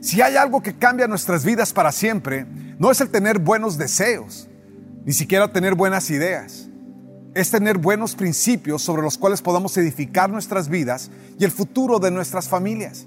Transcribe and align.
si 0.00 0.22
hay 0.22 0.36
algo 0.36 0.62
que 0.62 0.74
cambia 0.74 1.06
nuestras 1.06 1.44
vidas 1.44 1.72
para 1.72 1.92
siempre, 1.92 2.46
no 2.78 2.90
es 2.90 3.00
el 3.02 3.10
tener 3.10 3.38
buenos 3.38 3.76
deseos, 3.76 4.48
ni 5.04 5.12
siquiera 5.12 5.52
tener 5.52 5.74
buenas 5.74 6.10
ideas. 6.10 6.68
Es 7.34 7.50
tener 7.50 7.78
buenos 7.78 8.16
principios 8.16 8.82
sobre 8.82 9.02
los 9.02 9.16
cuales 9.16 9.42
podamos 9.42 9.76
edificar 9.76 10.30
nuestras 10.30 10.68
vidas 10.68 11.10
y 11.38 11.44
el 11.44 11.50
futuro 11.52 11.98
de 11.98 12.10
nuestras 12.10 12.48
familias. 12.48 13.06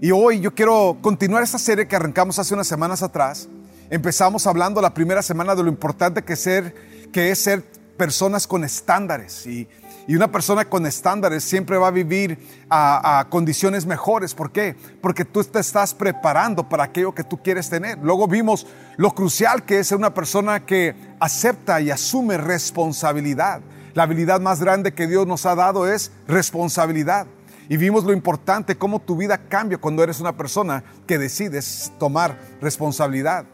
Y 0.00 0.10
hoy 0.10 0.40
yo 0.40 0.54
quiero 0.54 0.98
continuar 1.00 1.44
esta 1.44 1.58
serie 1.58 1.86
que 1.86 1.94
arrancamos 1.94 2.38
hace 2.38 2.54
unas 2.54 2.66
semanas 2.66 3.02
atrás. 3.02 3.48
Empezamos 3.88 4.46
hablando 4.46 4.80
la 4.80 4.94
primera 4.94 5.22
semana 5.22 5.54
de 5.54 5.62
lo 5.62 5.68
importante 5.68 6.22
que, 6.22 6.34
ser, 6.34 6.74
que 7.12 7.30
es 7.30 7.38
ser 7.38 7.62
personas 7.96 8.46
con 8.46 8.64
estándares 8.64 9.46
y 9.46 9.68
y 10.06 10.16
una 10.16 10.30
persona 10.30 10.64
con 10.64 10.86
estándares 10.86 11.44
siempre 11.44 11.78
va 11.78 11.88
a 11.88 11.92
vivir 11.92 12.38
a, 12.68 13.26
condiciones 13.30 13.86
mejores. 13.86 14.34
¿Por 14.34 14.50
qué? 14.50 14.76
Porque 15.00 15.24
tú 15.24 15.42
te 15.44 15.60
estás 15.60 15.94
preparando 15.94 16.68
para 16.68 16.84
aquello 16.84 17.14
que 17.14 17.24
tú 17.24 17.42
quieres 17.42 17.70
tener. 17.70 17.98
Luego 18.02 18.26
vimos 18.26 18.66
lo 18.96 19.14
crucial 19.14 19.64
que 19.64 19.78
es 19.78 19.88
ser 19.88 19.98
una 19.98 20.14
persona 20.14 20.66
que 20.66 20.94
acepta 21.20 21.80
y 21.80 21.90
asume 21.90 22.36
responsabilidad. 22.36 23.60
La 23.94 24.04
habilidad 24.04 24.40
más 24.40 24.60
grande 24.60 24.92
que 24.92 25.06
Dios 25.06 25.26
nos 25.26 25.46
ha 25.46 25.54
dado 25.54 25.86
es 25.86 26.10
responsabilidad. 26.26 27.26
Y 27.68 27.76
vimos 27.76 28.04
lo 28.04 28.12
importante, 28.12 28.76
cómo 28.76 29.00
tu 29.00 29.16
vida 29.16 29.38
cambia 29.48 29.78
cuando 29.78 30.02
eres 30.02 30.20
una 30.20 30.36
persona 30.36 30.82
que 31.06 31.18
decides 31.18 31.92
tomar 31.98 32.36
responsabilidad. 32.60 33.44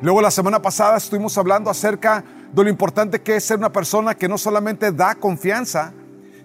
Luego 0.00 0.22
la 0.22 0.30
semana 0.30 0.62
pasada 0.62 0.96
estuvimos 0.96 1.36
hablando 1.36 1.68
acerca 1.68 2.24
de 2.52 2.64
lo 2.64 2.70
importante 2.70 3.20
que 3.20 3.36
es 3.36 3.44
ser 3.44 3.58
una 3.58 3.72
persona 3.72 4.14
que 4.14 4.28
no 4.28 4.38
solamente 4.38 4.92
da 4.92 5.14
confianza, 5.14 5.92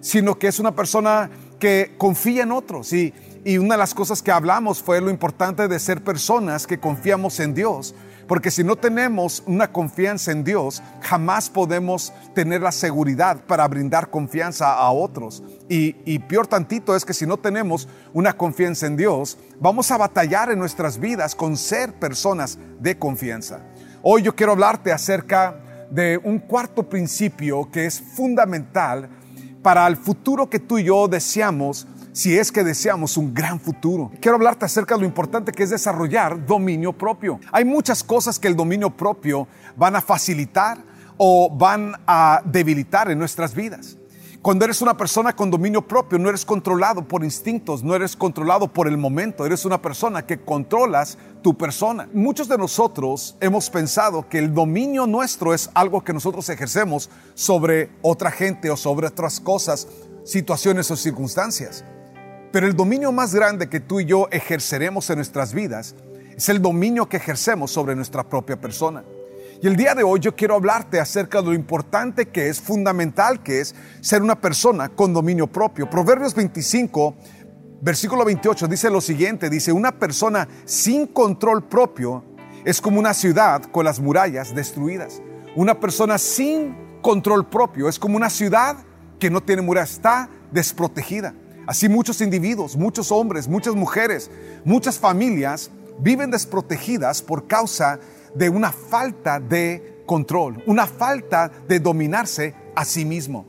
sino 0.00 0.38
que 0.38 0.48
es 0.48 0.58
una 0.58 0.74
persona 0.74 1.30
que 1.58 1.94
confía 1.98 2.44
en 2.44 2.52
otros. 2.52 2.92
Y, 2.92 3.12
y 3.44 3.58
una 3.58 3.74
de 3.74 3.78
las 3.78 3.94
cosas 3.94 4.22
que 4.22 4.30
hablamos 4.30 4.82
fue 4.82 5.00
lo 5.00 5.10
importante 5.10 5.68
de 5.68 5.78
ser 5.78 6.02
personas 6.02 6.66
que 6.66 6.78
confiamos 6.78 7.40
en 7.40 7.54
Dios. 7.54 7.94
Porque 8.26 8.50
si 8.50 8.64
no 8.64 8.74
tenemos 8.74 9.42
una 9.46 9.70
confianza 9.70 10.32
en 10.32 10.42
Dios, 10.42 10.82
jamás 11.00 11.48
podemos 11.48 12.12
tener 12.34 12.60
la 12.60 12.72
seguridad 12.72 13.44
para 13.46 13.68
brindar 13.68 14.10
confianza 14.10 14.74
a 14.74 14.90
otros. 14.90 15.44
Y, 15.68 15.96
y, 16.04 16.18
peor 16.18 16.48
tantito 16.48 16.96
es 16.96 17.04
que 17.04 17.14
si 17.14 17.24
no 17.24 17.36
tenemos 17.36 17.88
una 18.12 18.36
confianza 18.36 18.86
en 18.86 18.96
Dios, 18.96 19.38
vamos 19.60 19.92
a 19.92 19.96
batallar 19.96 20.50
en 20.50 20.58
nuestras 20.58 20.98
vidas 20.98 21.36
con 21.36 21.56
ser 21.56 21.92
personas 21.94 22.58
de 22.80 22.98
confianza. 22.98 23.60
Hoy 24.02 24.22
yo 24.22 24.34
quiero 24.34 24.52
hablarte 24.52 24.92
acerca 24.92 25.62
de 25.90 26.18
un 26.22 26.38
cuarto 26.38 26.88
principio 26.88 27.70
que 27.70 27.86
es 27.86 28.00
fundamental 28.00 29.08
para 29.62 29.86
el 29.86 29.96
futuro 29.96 30.48
que 30.48 30.60
tú 30.60 30.78
y 30.78 30.84
yo 30.84 31.08
deseamos, 31.08 31.86
si 32.12 32.38
es 32.38 32.52
que 32.52 32.64
deseamos 32.64 33.16
un 33.16 33.34
gran 33.34 33.58
futuro. 33.58 34.10
Quiero 34.20 34.36
hablarte 34.36 34.64
acerca 34.64 34.94
de 34.94 35.00
lo 35.00 35.06
importante 35.06 35.52
que 35.52 35.64
es 35.64 35.70
desarrollar 35.70 36.46
dominio 36.46 36.92
propio. 36.92 37.40
Hay 37.52 37.64
muchas 37.64 38.04
cosas 38.04 38.38
que 38.38 38.48
el 38.48 38.56
dominio 38.56 38.90
propio 38.90 39.48
van 39.76 39.96
a 39.96 40.00
facilitar 40.00 40.78
o 41.16 41.50
van 41.50 41.94
a 42.06 42.42
debilitar 42.44 43.10
en 43.10 43.18
nuestras 43.18 43.54
vidas. 43.54 43.96
Cuando 44.46 44.64
eres 44.64 44.80
una 44.80 44.96
persona 44.96 45.34
con 45.34 45.50
dominio 45.50 45.82
propio, 45.82 46.20
no 46.20 46.28
eres 46.28 46.44
controlado 46.44 47.02
por 47.02 47.24
instintos, 47.24 47.82
no 47.82 47.96
eres 47.96 48.14
controlado 48.14 48.72
por 48.72 48.86
el 48.86 48.96
momento, 48.96 49.44
eres 49.44 49.64
una 49.64 49.82
persona 49.82 50.24
que 50.24 50.38
controlas 50.38 51.18
tu 51.42 51.58
persona. 51.58 52.08
Muchos 52.12 52.46
de 52.46 52.56
nosotros 52.56 53.36
hemos 53.40 53.68
pensado 53.68 54.28
que 54.28 54.38
el 54.38 54.54
dominio 54.54 55.04
nuestro 55.08 55.52
es 55.52 55.68
algo 55.74 56.04
que 56.04 56.12
nosotros 56.12 56.48
ejercemos 56.48 57.10
sobre 57.34 57.90
otra 58.02 58.30
gente 58.30 58.70
o 58.70 58.76
sobre 58.76 59.08
otras 59.08 59.40
cosas, 59.40 59.88
situaciones 60.22 60.92
o 60.92 60.96
circunstancias. 60.96 61.84
Pero 62.52 62.68
el 62.68 62.76
dominio 62.76 63.10
más 63.10 63.34
grande 63.34 63.68
que 63.68 63.80
tú 63.80 63.98
y 63.98 64.04
yo 64.04 64.28
ejerceremos 64.30 65.10
en 65.10 65.16
nuestras 65.16 65.54
vidas 65.54 65.96
es 66.36 66.48
el 66.48 66.62
dominio 66.62 67.08
que 67.08 67.16
ejercemos 67.16 67.72
sobre 67.72 67.96
nuestra 67.96 68.22
propia 68.22 68.60
persona. 68.60 69.02
Y 69.62 69.66
el 69.66 69.76
día 69.76 69.94
de 69.94 70.02
hoy 70.02 70.20
yo 70.20 70.36
quiero 70.36 70.54
hablarte 70.54 71.00
acerca 71.00 71.40
de 71.40 71.48
lo 71.48 71.54
importante 71.54 72.26
que 72.26 72.48
es, 72.48 72.60
fundamental 72.60 73.42
que 73.42 73.60
es 73.60 73.74
ser 74.02 74.22
una 74.22 74.38
persona 74.38 74.90
con 74.90 75.14
dominio 75.14 75.46
propio. 75.46 75.88
Proverbios 75.88 76.34
25, 76.34 77.14
versículo 77.80 78.24
28 78.26 78.68
dice 78.68 78.90
lo 78.90 79.00
siguiente, 79.00 79.48
dice, 79.48 79.72
una 79.72 79.92
persona 79.92 80.46
sin 80.66 81.06
control 81.06 81.64
propio 81.64 82.22
es 82.66 82.82
como 82.82 82.98
una 82.98 83.14
ciudad 83.14 83.62
con 83.62 83.86
las 83.86 83.98
murallas 83.98 84.54
destruidas. 84.54 85.22
Una 85.54 85.80
persona 85.80 86.18
sin 86.18 86.76
control 87.00 87.48
propio 87.48 87.88
es 87.88 87.98
como 87.98 88.16
una 88.16 88.28
ciudad 88.28 88.76
que 89.18 89.30
no 89.30 89.42
tiene 89.42 89.62
murallas, 89.62 89.92
está 89.92 90.28
desprotegida. 90.52 91.32
Así 91.66 91.88
muchos 91.88 92.20
individuos, 92.20 92.76
muchos 92.76 93.10
hombres, 93.10 93.48
muchas 93.48 93.74
mujeres, 93.74 94.30
muchas 94.64 94.98
familias 94.98 95.70
viven 95.98 96.30
desprotegidas 96.30 97.22
por 97.22 97.46
causa 97.46 97.96
de 97.96 98.15
de 98.36 98.48
una 98.48 98.72
falta 98.72 99.40
de 99.40 100.02
control, 100.06 100.62
una 100.66 100.86
falta 100.86 101.50
de 101.68 101.80
dominarse 101.80 102.54
a 102.74 102.84
sí 102.84 103.04
mismo. 103.04 103.46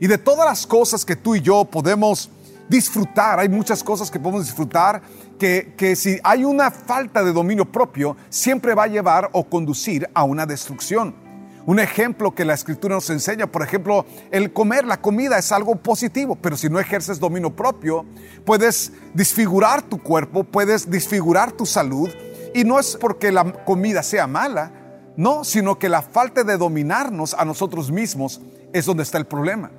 Y 0.00 0.06
de 0.06 0.18
todas 0.18 0.46
las 0.46 0.66
cosas 0.66 1.04
que 1.04 1.16
tú 1.16 1.34
y 1.34 1.40
yo 1.40 1.64
podemos 1.64 2.30
disfrutar, 2.68 3.38
hay 3.38 3.48
muchas 3.48 3.82
cosas 3.82 4.10
que 4.10 4.18
podemos 4.18 4.46
disfrutar 4.46 5.02
que, 5.38 5.74
que 5.76 5.96
si 5.96 6.18
hay 6.22 6.44
una 6.44 6.70
falta 6.70 7.22
de 7.22 7.32
dominio 7.32 7.70
propio, 7.70 8.16
siempre 8.28 8.74
va 8.74 8.84
a 8.84 8.88
llevar 8.88 9.28
o 9.32 9.44
conducir 9.44 10.08
a 10.14 10.24
una 10.24 10.46
destrucción. 10.46 11.14
Un 11.66 11.78
ejemplo 11.78 12.34
que 12.34 12.44
la 12.44 12.54
escritura 12.54 12.94
nos 12.94 13.10
enseña, 13.10 13.46
por 13.46 13.62
ejemplo, 13.62 14.06
el 14.30 14.52
comer, 14.52 14.86
la 14.86 15.00
comida 15.00 15.38
es 15.38 15.52
algo 15.52 15.76
positivo, 15.76 16.36
pero 16.40 16.56
si 16.56 16.70
no 16.70 16.80
ejerces 16.80 17.20
dominio 17.20 17.54
propio, 17.54 18.06
puedes 18.46 18.92
disfigurar 19.12 19.82
tu 19.82 20.02
cuerpo, 20.02 20.44
puedes 20.44 20.90
disfigurar 20.90 21.52
tu 21.52 21.66
salud, 21.66 22.08
y 22.54 22.64
no 22.64 22.78
es 22.78 22.96
porque 22.96 23.32
la 23.32 23.52
comida 23.64 24.02
sea 24.02 24.26
mala, 24.26 24.72
no, 25.16 25.44
sino 25.44 25.78
que 25.78 25.88
la 25.88 26.02
falta 26.02 26.44
de 26.44 26.56
dominarnos 26.56 27.34
a 27.34 27.44
nosotros 27.44 27.90
mismos 27.90 28.40
es 28.72 28.86
donde 28.86 29.02
está 29.02 29.18
el 29.18 29.26
problema. 29.26 29.70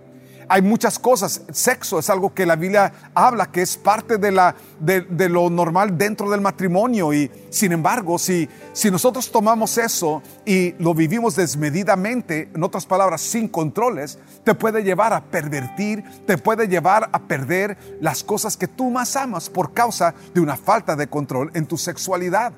Hay 0.54 0.62
muchas 0.62 1.00
cosas, 1.00 1.44
sexo 1.54 1.98
es 1.98 2.10
algo 2.10 2.34
que 2.34 2.46
la 2.46 2.58
Biblia 2.58 2.92
habla, 3.14 3.50
que 3.50 3.62
es 3.62 3.78
parte 3.78 4.18
de, 4.18 4.34
la, 4.34 4.54
de, 4.82 5.30
lo 5.30 5.50
normal 5.50 5.98
dentro 5.98 6.30
del 6.30 6.42
matrimonio 6.42 7.14
y 7.14 7.32
sin 7.50 7.72
embargo, 7.72 8.20
si, 8.20 8.50
si 8.74 8.92
nosotros 8.92 9.32
tomamos 9.32 9.78
eso 9.78 10.22
y 10.46 10.74
lo 10.74 10.94
vivimos 10.94 11.38
desmedidamente, 11.38 12.50
en 12.54 12.62
otras 12.66 12.86
palabras, 12.86 13.22
sin 13.22 13.48
controles, 13.48 14.20
te 14.44 14.54
puede 14.54 14.84
llevar 14.84 15.14
a 15.14 15.24
pervertir, 15.24 16.04
te 16.28 16.38
puede 16.38 16.68
llevar 16.68 17.10
a 17.14 17.20
perder 17.20 17.78
las 18.02 18.22
cosas 18.22 18.58
que 18.58 18.68
tú 18.68 18.90
más 18.90 19.16
amas 19.16 19.50
por 19.50 19.72
causa 19.72 20.14
de 20.34 20.42
una 20.42 20.58
falta 20.58 20.98
de 20.98 21.08
control 21.08 21.50
en 21.54 21.66
tu 21.66 21.78
sexualidad. 21.78 22.52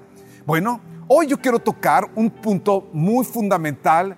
Bueno, 0.47 0.81
hoy 1.07 1.27
yo 1.27 1.39
quiero 1.39 1.59
tocar 1.59 2.09
un 2.15 2.31
punto 2.31 2.89
muy 2.91 3.23
fundamental 3.23 4.17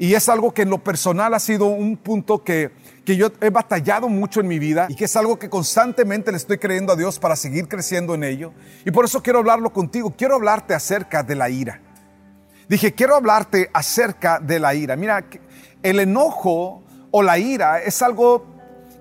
y 0.00 0.14
es 0.14 0.30
algo 0.30 0.54
que 0.54 0.62
en 0.62 0.70
lo 0.70 0.78
personal 0.78 1.34
ha 1.34 1.38
sido 1.38 1.66
un 1.66 1.98
punto 1.98 2.42
que, 2.42 2.70
que 3.04 3.16
yo 3.16 3.28
he 3.42 3.50
batallado 3.50 4.08
mucho 4.08 4.40
en 4.40 4.48
mi 4.48 4.58
vida 4.58 4.86
y 4.88 4.94
que 4.94 5.04
es 5.04 5.14
algo 5.14 5.38
que 5.38 5.50
constantemente 5.50 6.30
le 6.30 6.38
estoy 6.38 6.56
creyendo 6.56 6.94
a 6.94 6.96
Dios 6.96 7.18
para 7.18 7.36
seguir 7.36 7.68
creciendo 7.68 8.14
en 8.14 8.24
ello. 8.24 8.54
Y 8.86 8.92
por 8.92 9.04
eso 9.04 9.22
quiero 9.22 9.40
hablarlo 9.40 9.74
contigo. 9.74 10.14
Quiero 10.16 10.36
hablarte 10.36 10.72
acerca 10.72 11.22
de 11.22 11.34
la 11.34 11.50
ira. 11.50 11.82
Dije, 12.66 12.94
quiero 12.94 13.14
hablarte 13.14 13.68
acerca 13.74 14.40
de 14.40 14.58
la 14.58 14.74
ira. 14.74 14.96
Mira, 14.96 15.22
el 15.82 16.00
enojo 16.00 16.82
o 17.10 17.22
la 17.22 17.38
ira 17.38 17.82
es 17.82 18.00
algo 18.00 18.46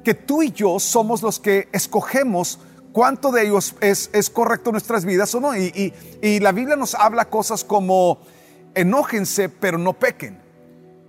que 0.03 0.13
tú 0.13 0.43
y 0.43 0.51
yo 0.51 0.81
somos 0.81 1.21
los 1.21 1.39
que 1.39 1.69
escogemos 1.71 2.59
cuánto 2.91 3.31
de 3.31 3.43
ellos 3.43 3.73
es, 3.79 4.09
es 4.11 4.29
correcto 4.29 4.71
en 4.71 4.73
nuestras 4.73 5.05
vidas 5.05 5.33
o 5.33 5.39
no. 5.39 5.55
Y, 5.55 5.93
y, 6.21 6.39
la 6.41 6.51
Biblia 6.51 6.75
nos 6.75 6.93
habla 6.93 7.29
cosas 7.29 7.63
como 7.63 8.19
enójense, 8.75 9.47
pero 9.47 9.77
no 9.77 9.93
pequen. 9.93 10.38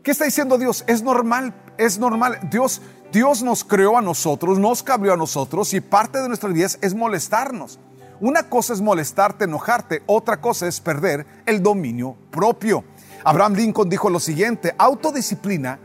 ¿Qué 0.02 0.12
está 0.12 0.24
diciendo 0.24 0.56
Dios? 0.56 0.84
Es 0.86 1.02
normal, 1.02 1.54
es 1.76 1.98
normal. 1.98 2.38
Dios, 2.50 2.80
Dios 3.12 3.42
nos 3.42 3.64
creó 3.64 3.98
a 3.98 4.02
nosotros, 4.02 4.58
nos 4.58 4.82
cambió 4.82 5.12
a 5.12 5.16
nosotros 5.16 5.74
y 5.74 5.80
parte 5.80 6.20
de 6.20 6.28
nuestras 6.28 6.54
vidas 6.54 6.78
es 6.80 6.94
molestarnos. 6.94 7.78
Una 8.20 8.48
cosa 8.48 8.72
es 8.72 8.80
molestarte, 8.80 9.44
enojarte, 9.44 10.02
otra 10.06 10.40
cosa 10.40 10.66
es 10.68 10.80
perder 10.80 11.26
el 11.46 11.62
dominio 11.62 12.16
propio. 12.30 12.84
Abraham 13.24 13.54
Lincoln 13.54 13.88
dijo 13.88 14.08
lo 14.08 14.20
siguiente, 14.20 14.74
autodisciplina 14.78 15.78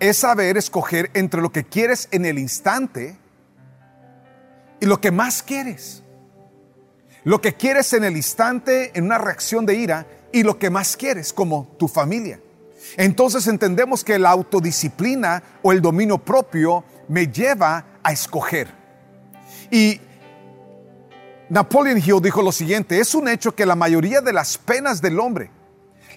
es 0.00 0.18
saber 0.18 0.56
escoger 0.56 1.10
entre 1.14 1.40
lo 1.40 1.52
que 1.52 1.64
quieres 1.64 2.08
en 2.10 2.24
el 2.24 2.38
instante 2.38 3.18
y 4.80 4.86
lo 4.86 5.00
que 5.00 5.12
más 5.12 5.42
quieres. 5.42 6.02
Lo 7.22 7.40
que 7.40 7.54
quieres 7.54 7.92
en 7.92 8.02
el 8.02 8.16
instante, 8.16 8.96
en 8.98 9.04
una 9.04 9.18
reacción 9.18 9.66
de 9.66 9.74
ira, 9.74 10.06
y 10.32 10.42
lo 10.42 10.58
que 10.58 10.70
más 10.70 10.96
quieres, 10.96 11.32
como 11.32 11.68
tu 11.78 11.86
familia. 11.86 12.40
Entonces 12.96 13.46
entendemos 13.46 14.04
que 14.04 14.18
la 14.18 14.30
autodisciplina 14.30 15.42
o 15.62 15.72
el 15.72 15.80
dominio 15.80 16.18
propio 16.18 16.84
me 17.08 17.26
lleva 17.26 17.84
a 18.02 18.12
escoger. 18.12 18.68
Y 19.70 20.00
Napoleon 21.48 21.98
Hill 21.98 22.20
dijo 22.22 22.42
lo 22.42 22.52
siguiente, 22.52 23.00
es 23.00 23.14
un 23.14 23.28
hecho 23.28 23.54
que 23.54 23.66
la 23.66 23.74
mayoría 23.74 24.20
de 24.20 24.32
las 24.32 24.58
penas 24.58 25.02
del 25.02 25.18
hombre, 25.18 25.50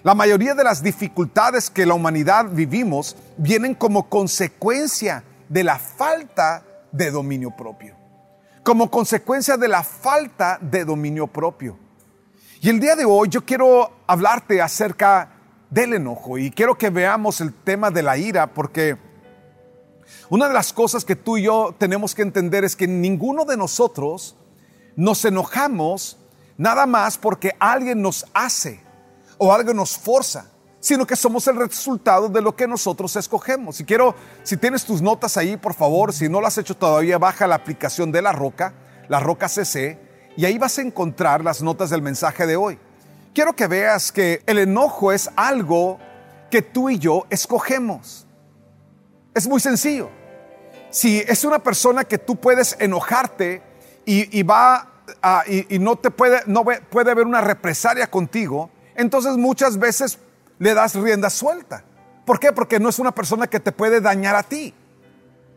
la 0.02 0.14
mayoría 0.14 0.54
de 0.54 0.64
las 0.64 0.82
dificultades 0.82 1.70
que 1.70 1.86
la 1.86 1.94
humanidad 1.94 2.46
vivimos 2.50 3.16
vienen 3.36 3.74
como 3.74 4.08
consecuencia 4.08 5.24
de 5.48 5.64
la 5.64 5.78
falta 5.78 6.62
de 6.92 7.10
dominio 7.10 7.50
propio. 7.50 7.96
Como 8.62 8.90
consecuencia 8.90 9.56
de 9.56 9.68
la 9.68 9.82
falta 9.82 10.58
de 10.60 10.84
dominio 10.84 11.26
propio. 11.26 11.78
Y 12.60 12.68
el 12.70 12.80
día 12.80 12.96
de 12.96 13.04
hoy 13.04 13.28
yo 13.28 13.44
quiero 13.44 13.90
hablarte 14.06 14.62
acerca 14.62 15.33
del 15.74 15.92
enojo 15.92 16.38
y 16.38 16.52
quiero 16.52 16.78
que 16.78 16.88
veamos 16.88 17.40
el 17.40 17.52
tema 17.52 17.90
de 17.90 18.02
la 18.02 18.16
ira 18.16 18.54
porque 18.54 18.96
una 20.30 20.46
de 20.46 20.54
las 20.54 20.72
cosas 20.72 21.04
que 21.04 21.16
tú 21.16 21.36
y 21.36 21.42
yo 21.42 21.74
tenemos 21.76 22.14
que 22.14 22.22
entender 22.22 22.62
es 22.62 22.76
que 22.76 22.86
ninguno 22.86 23.44
de 23.44 23.56
nosotros 23.56 24.36
nos 24.94 25.24
enojamos 25.24 26.16
nada 26.56 26.86
más 26.86 27.18
porque 27.18 27.50
alguien 27.58 28.00
nos 28.00 28.24
hace 28.32 28.80
o 29.36 29.52
alguien 29.52 29.76
nos 29.76 29.98
forza, 29.98 30.46
sino 30.78 31.08
que 31.08 31.16
somos 31.16 31.48
el 31.48 31.56
resultado 31.56 32.28
de 32.28 32.40
lo 32.40 32.54
que 32.54 32.68
nosotros 32.68 33.16
escogemos. 33.16 33.74
Si 33.74 33.84
quiero, 33.84 34.14
si 34.44 34.56
tienes 34.56 34.84
tus 34.84 35.02
notas 35.02 35.36
ahí, 35.36 35.56
por 35.56 35.74
favor, 35.74 36.12
si 36.12 36.28
no 36.28 36.40
lo 36.40 36.46
has 36.46 36.56
hecho 36.56 36.76
todavía, 36.76 37.18
baja 37.18 37.48
la 37.48 37.56
aplicación 37.56 38.12
de 38.12 38.22
la 38.22 38.30
Roca, 38.30 38.74
la 39.08 39.18
Roca 39.18 39.48
CC, 39.48 39.98
y 40.36 40.44
ahí 40.44 40.56
vas 40.56 40.78
a 40.78 40.82
encontrar 40.82 41.42
las 41.42 41.62
notas 41.62 41.90
del 41.90 42.02
mensaje 42.02 42.46
de 42.46 42.54
hoy. 42.54 42.78
Quiero 43.34 43.56
que 43.56 43.66
veas 43.66 44.12
que 44.12 44.42
el 44.46 44.58
enojo 44.58 45.10
es 45.10 45.28
algo 45.34 45.98
que 46.52 46.62
tú 46.62 46.88
y 46.88 47.00
yo 47.00 47.26
escogemos. 47.30 48.28
Es 49.34 49.48
muy 49.48 49.58
sencillo. 49.58 50.08
Si 50.90 51.18
es 51.18 51.44
una 51.44 51.58
persona 51.58 52.04
que 52.04 52.18
tú 52.18 52.36
puedes 52.36 52.76
enojarte 52.78 53.60
y, 54.06 54.42
va 54.44 55.02
y, 55.48 55.80
no 55.80 55.96
te 55.96 56.12
puede, 56.12 56.42
no 56.46 56.64
puede 56.64 57.10
haber 57.10 57.26
una 57.26 57.40
represalia 57.40 58.06
contigo, 58.06 58.70
entonces 58.94 59.36
muchas 59.36 59.80
veces 59.80 60.20
le 60.60 60.72
das 60.72 60.94
rienda 60.94 61.28
suelta. 61.28 61.82
¿Por 62.24 62.38
qué? 62.38 62.52
Porque 62.52 62.78
no 62.78 62.88
es 62.88 63.00
una 63.00 63.12
persona 63.12 63.48
que 63.48 63.58
te 63.58 63.72
puede 63.72 64.00
dañar 64.00 64.36
a 64.36 64.44
ti, 64.44 64.72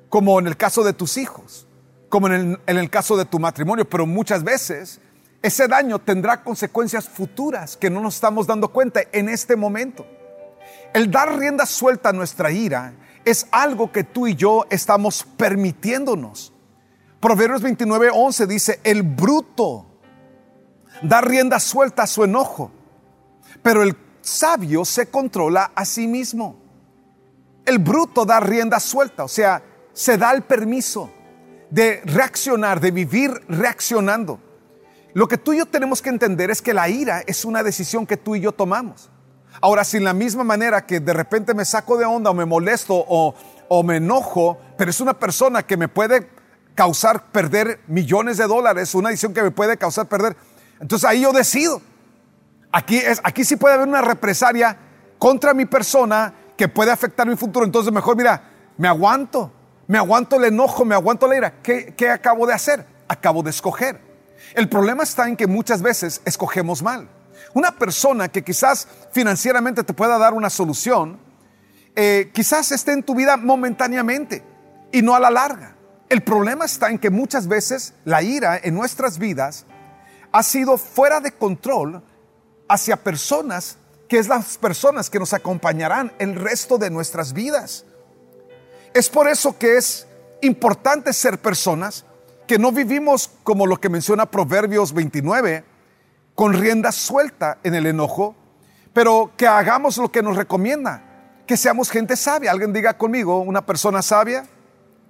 como 0.10 0.40
en 0.40 0.48
el 0.48 0.58
caso 0.58 0.84
de 0.84 0.94
tus 0.94 1.18
hijos, 1.18 1.68
como 2.10 2.26
en 2.26 2.34
el, 2.34 2.60
en 2.66 2.78
el 2.78 2.90
caso 2.90 3.16
de 3.18 3.26
tu 3.26 3.38
matrimonio, 3.38 3.88
pero 3.88 4.08
muchas 4.08 4.44
veces 4.44 5.00
ese 5.42 5.68
daño 5.68 6.00
tendrá 6.00 6.44
consecuencias 6.44 7.08
futuras 7.08 7.78
que 7.78 7.90
no 7.90 8.02
nos 8.02 8.16
estamos 8.16 8.48
dando 8.48 8.70
cuenta 8.70 9.02
en 9.12 9.30
este 9.30 9.56
momento. 9.56 10.06
El 10.94 11.12
dar 11.12 11.38
rienda 11.38 11.66
suelta 11.66 12.10
a 12.10 12.14
nuestra 12.14 12.52
ira 12.52 12.94
es 13.24 13.48
algo 13.52 13.92
que 13.92 14.04
tú 14.04 14.28
y 14.28 14.36
yo 14.36 14.66
estamos 14.70 15.24
permitiéndonos. 15.38 16.54
Proverbios 17.20 17.62
29, 17.62 18.10
11 18.14 18.48
dice, 18.48 18.80
el 18.84 19.04
bruto 19.04 19.86
da 21.02 21.22
rienda 21.22 21.60
suelta 21.60 22.04
a 22.04 22.08
su 22.08 22.24
enojo, 22.24 22.72
pero 23.62 23.84
el 23.84 23.96
sabio 24.22 24.86
se 24.86 25.08
controla 25.08 25.72
a 25.76 25.86
sí 25.86 26.08
mismo. 26.08 26.58
El 27.66 27.80
bruto 27.80 28.26
da 28.26 28.40
rienda 28.40 28.80
suelta, 28.80 29.24
o 29.24 29.28
sea, 29.28 29.62
se 29.94 30.18
da 30.18 30.32
el 30.32 30.44
permiso 30.44 31.12
de 31.70 32.02
reaccionar, 32.06 32.80
de 32.80 32.92
vivir 32.92 33.32
reaccionando. 33.50 34.40
Lo 35.18 35.28
que 35.28 35.40
tú 35.40 35.52
y 35.52 35.58
yo 35.58 35.66
tenemos 35.66 36.04
que 36.04 36.10
entender 36.10 36.52
es 36.52 36.62
que 36.62 36.76
la 36.76 36.90
ira 36.90 37.24
es 37.26 37.44
una 37.44 37.64
decisión 37.64 38.06
que 38.06 38.18
tú 38.18 38.36
y 38.36 38.42
yo 38.42 38.52
tomamos. 38.52 39.10
Ahora, 39.62 39.84
si 39.84 39.98
en 39.98 40.04
la 40.04 40.14
misma 40.14 40.44
manera 40.44 40.86
que 40.86 41.00
de 41.00 41.12
repente 41.12 41.56
me 41.56 41.66
saco 41.66 41.98
de 41.98 42.06
onda 42.06 42.30
o 42.30 42.36
me 42.36 42.46
molesto 42.46 42.94
o, 42.94 43.34
o 43.68 43.82
me 43.82 43.98
enojo, 43.98 44.60
pero 44.78 44.92
es 44.92 45.02
una 45.02 45.16
persona 45.16 45.64
que 45.64 45.76
me 45.76 45.88
puede 45.88 46.30
causar 46.76 47.32
perder 47.32 47.80
millones 47.88 48.38
de 48.38 48.46
dólares, 48.46 48.94
una 48.94 49.10
decisión 49.10 49.34
que 49.34 49.42
me 49.42 49.50
puede 49.50 49.76
causar 49.76 50.06
perder, 50.06 50.38
entonces 50.80 51.10
ahí 51.10 51.22
yo 51.22 51.34
decido. 51.34 51.82
Aquí, 52.72 52.98
es, 52.98 53.20
aquí 53.24 53.44
sí 53.44 53.56
puede 53.56 53.74
haber 53.74 53.88
una 53.88 54.04
represalia 54.04 54.78
contra 55.18 55.56
mi 55.56 55.66
persona 55.66 56.32
que 56.56 56.68
puede 56.68 56.92
afectar 56.92 57.26
mi 57.26 57.36
futuro. 57.36 57.66
Entonces 57.66 57.92
mejor, 57.92 58.16
mira, 58.18 58.52
me 58.78 58.88
aguanto, 58.88 59.52
me 59.88 59.98
aguanto 59.98 60.36
el 60.36 60.44
enojo, 60.44 60.86
me 60.86 60.94
aguanto 60.94 61.28
la 61.28 61.38
ira. 61.38 61.54
¿Qué, 61.64 61.96
qué 61.98 62.12
acabo 62.12 62.46
de 62.46 62.54
hacer? 62.54 62.86
Acabo 63.08 63.42
de 63.42 63.50
escoger. 63.50 64.07
El 64.54 64.70
problema 64.70 65.04
está 65.04 65.28
en 65.28 65.36
que 65.36 65.48
muchas 65.48 65.82
veces 65.82 66.22
escogemos 66.26 66.82
mal. 66.82 67.10
Una 67.54 67.72
persona 67.78 68.30
que 68.30 68.44
quizás 68.44 68.88
financieramente 69.12 69.84
te 69.84 69.94
pueda 69.94 70.18
dar 70.18 70.34
una 70.34 70.50
solución, 70.50 71.20
eh, 71.96 72.32
quizás 72.34 72.72
esté 72.72 72.94
en 72.94 73.04
tu 73.04 73.16
vida 73.16 73.38
momentáneamente 73.38 74.44
y 74.92 75.02
no 75.02 75.16
a 75.16 75.20
la 75.20 75.32
larga. 75.32 75.76
El 76.10 76.22
problema 76.22 76.66
está 76.66 76.90
en 76.90 77.00
que 77.00 77.10
muchas 77.10 77.48
veces 77.48 77.94
la 78.06 78.22
ira 78.22 78.60
en 78.62 78.76
nuestras 78.76 79.18
vidas 79.18 79.66
ha 80.32 80.44
sido 80.44 80.78
fuera 80.78 81.20
de 81.20 81.32
control 81.32 82.04
hacia 82.70 82.98
personas 82.98 83.78
que 84.08 84.20
es 84.20 84.28
las 84.28 84.58
personas 84.58 85.10
que 85.10 85.20
nos 85.20 85.34
acompañarán 85.34 86.14
el 86.20 86.36
resto 86.36 86.78
de 86.78 86.90
nuestras 86.90 87.34
vidas. 87.34 87.86
Es 88.94 89.10
por 89.10 89.28
eso 89.28 89.58
que 89.58 89.78
es 89.78 90.08
importante 90.42 91.12
ser 91.14 91.40
personas 91.40 92.06
que 92.48 92.58
no 92.58 92.72
vivimos 92.72 93.30
como 93.44 93.68
lo 93.68 93.78
que 93.78 93.90
menciona 93.90 94.26
Proverbios 94.26 94.94
29, 94.94 95.64
con 96.34 96.54
rienda 96.54 96.92
suelta 96.92 97.60
en 97.64 97.76
el 97.76 97.86
enojo, 97.86 98.36
pero 98.94 99.32
que 99.38 99.48
hagamos 99.48 99.98
lo 99.98 100.12
que 100.12 100.24
nos 100.24 100.38
recomienda, 100.38 101.04
que 101.46 101.58
seamos 101.58 101.90
gente 101.90 102.16
sabia. 102.16 102.52
Alguien 102.52 102.74
diga 102.74 102.98
conmigo, 102.98 103.40
una 103.40 103.66
persona 103.66 104.02
sabia 104.02 104.46